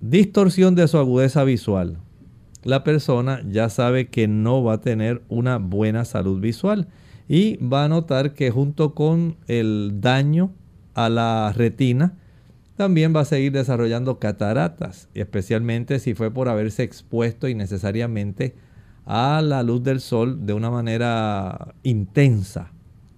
[0.00, 1.98] Distorsión de su agudeza visual.
[2.64, 6.88] La persona ya sabe que no va a tener una buena salud visual
[7.28, 10.52] y va a notar que junto con el daño
[10.94, 12.18] a la retina,
[12.76, 18.54] también va a seguir desarrollando cataratas, especialmente si fue por haberse expuesto innecesariamente
[19.06, 22.72] a la luz del sol de una manera intensa.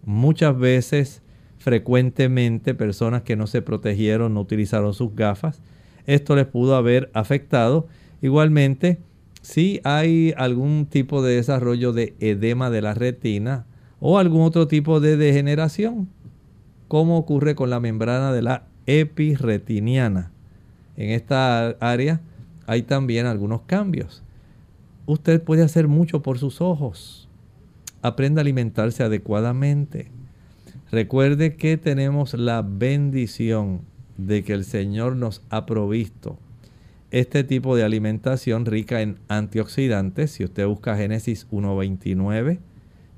[0.05, 1.23] Muchas veces,
[1.59, 5.63] frecuentemente, personas que no se protegieron, no utilizaron sus gafas,
[6.07, 7.89] esto les pudo haber afectado.
[8.23, 8.99] Igualmente,
[9.43, 13.67] si hay algún tipo de desarrollo de edema de la retina,
[14.01, 16.09] o algún otro tipo de degeneración,
[16.89, 20.31] como ocurre con la membrana de la epirretiniana.
[20.97, 22.21] En esta área
[22.67, 24.23] hay también algunos cambios.
[25.07, 27.29] Usted puede hacer mucho por sus ojos.
[28.03, 30.11] Aprenda a alimentarse adecuadamente.
[30.91, 33.83] Recuerde que tenemos la bendición
[34.17, 36.39] de que el Señor nos ha provisto
[37.11, 40.33] este tipo de alimentación rica en antioxidantes.
[40.33, 42.59] Si usted busca Génesis 1.29,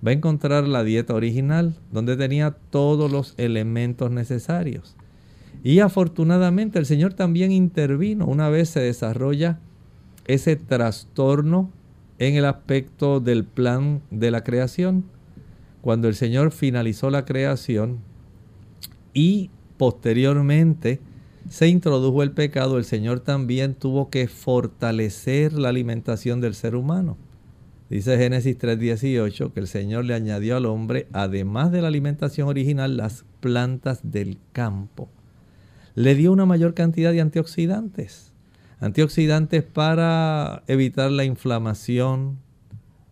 [0.06, 4.97] va a encontrar la dieta original donde tenía todos los elementos necesarios.
[5.62, 9.58] Y afortunadamente el Señor también intervino una vez se desarrolla
[10.26, 11.70] ese trastorno
[12.18, 15.04] en el aspecto del plan de la creación.
[15.80, 17.98] Cuando el Señor finalizó la creación
[19.14, 21.00] y posteriormente
[21.48, 27.16] se introdujo el pecado, el Señor también tuvo que fortalecer la alimentación del ser humano.
[27.88, 32.98] Dice Génesis 3:18 que el Señor le añadió al hombre, además de la alimentación original,
[32.98, 35.08] las plantas del campo.
[35.98, 38.32] Le dio una mayor cantidad de antioxidantes.
[38.78, 42.38] Antioxidantes para evitar la inflamación,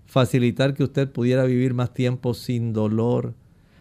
[0.05, 3.34] facilitar que usted pudiera vivir más tiempo sin dolor,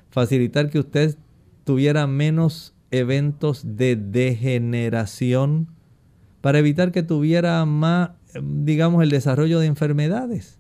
[0.10, 1.20] facilitar que usted
[1.66, 5.68] tuviera menos eventos de degeneración,
[6.42, 8.10] para evitar que tuviera más,
[8.42, 10.58] digamos, el desarrollo de enfermedades.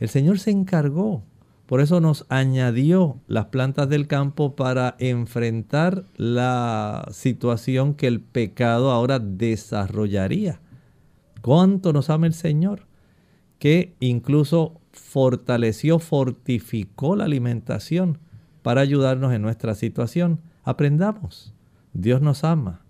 [0.00, 1.24] El Señor se encargó
[1.66, 8.92] Por eso nos añadió las plantas del campo para enfrentar la situación que el pecado
[8.92, 10.60] ahora desarrollaría.
[11.42, 12.86] ¿Cuánto nos ama el Señor?
[13.58, 18.18] Que incluso fortaleció, fortificó la alimentación
[18.62, 20.40] para ayudarnos en nuestra situación.
[20.62, 21.52] Aprendamos.
[21.92, 22.82] Dios nos ama.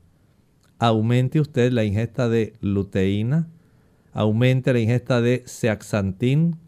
[0.79, 3.49] Aumente usted la ingesta de luteína,
[4.13, 6.59] aumente la ingesta de zeaxantín,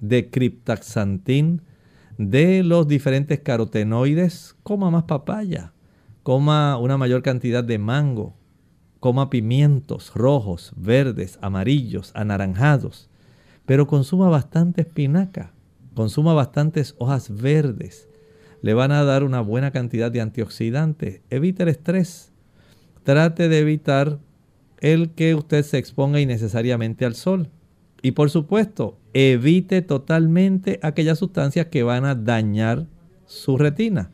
[0.00, 1.62] de criptaxantín,
[2.18, 5.72] de los diferentes carotenoides, coma más papaya,
[6.22, 8.34] coma una mayor cantidad de mango,
[9.00, 13.08] coma pimientos rojos, verdes, amarillos, anaranjados,
[13.66, 15.52] pero consuma bastante espinaca,
[15.94, 18.08] consuma bastantes hojas verdes,
[18.62, 22.32] le van a dar una buena cantidad de antioxidantes, evite el estrés,
[23.04, 24.18] trate de evitar
[24.80, 27.50] el que usted se exponga innecesariamente al sol.
[28.02, 32.86] Y por supuesto, evite totalmente aquellas sustancias que van a dañar
[33.26, 34.10] su retina.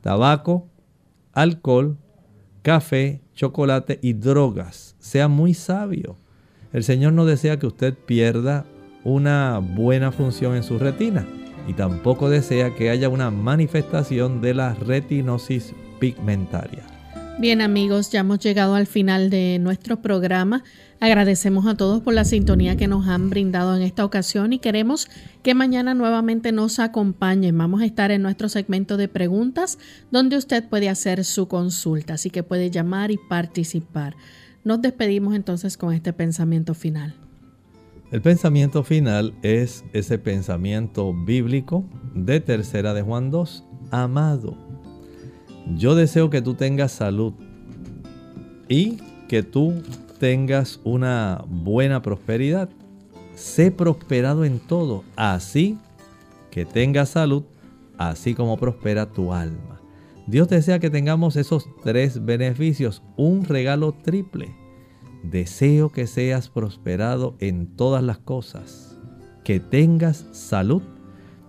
[0.00, 0.68] Tabaco,
[1.32, 1.98] alcohol,
[2.62, 4.96] café, chocolate y drogas.
[4.98, 6.16] Sea muy sabio.
[6.72, 8.64] El Señor no desea que usted pierda
[9.04, 11.26] una buena función en su retina
[11.68, 16.95] y tampoco desea que haya una manifestación de la retinosis pigmentaria.
[17.38, 20.64] Bien amigos, ya hemos llegado al final de nuestro programa.
[21.00, 25.06] Agradecemos a todos por la sintonía que nos han brindado en esta ocasión y queremos
[25.42, 27.58] que mañana nuevamente nos acompañen.
[27.58, 29.78] Vamos a estar en nuestro segmento de preguntas
[30.10, 34.16] donde usted puede hacer su consulta, así que puede llamar y participar.
[34.64, 37.16] Nos despedimos entonces con este pensamiento final.
[38.12, 41.84] El pensamiento final es ese pensamiento bíblico
[42.14, 43.64] de tercera de Juan 2.
[43.90, 44.65] Amado,
[45.74, 47.32] yo deseo que tú tengas salud
[48.68, 48.98] y
[49.28, 49.82] que tú
[50.18, 52.68] tengas una buena prosperidad.
[53.34, 55.78] Sé prosperado en todo, así
[56.50, 57.44] que tengas salud,
[57.98, 59.80] así como prospera tu alma.
[60.26, 64.54] Dios desea que tengamos esos tres beneficios, un regalo triple.
[65.22, 68.98] Deseo que seas prosperado en todas las cosas,
[69.44, 70.82] que tengas salud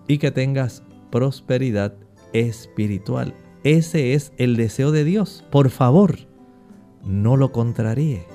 [0.06, 1.94] y que tengas prosperidad
[2.32, 3.34] espiritual.
[3.64, 5.44] Ese es el deseo de Dios.
[5.50, 6.18] Por favor,
[7.04, 8.26] no lo contraríe.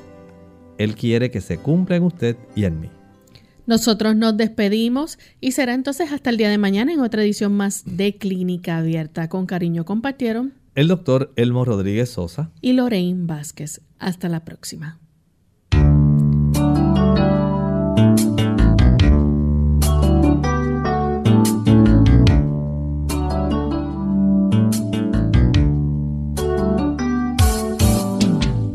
[0.78, 2.89] Él quiere que se cumpla en usted y en mí.
[3.65, 7.84] Nosotros nos despedimos y será entonces hasta el día de mañana en otra edición más
[7.86, 9.30] de Clínica Abierta.
[9.30, 13.82] Con cariño compartieron el doctor Elmo Rodríguez Sosa y Lorraine Vázquez.
[13.99, 14.99] Hasta la próxima.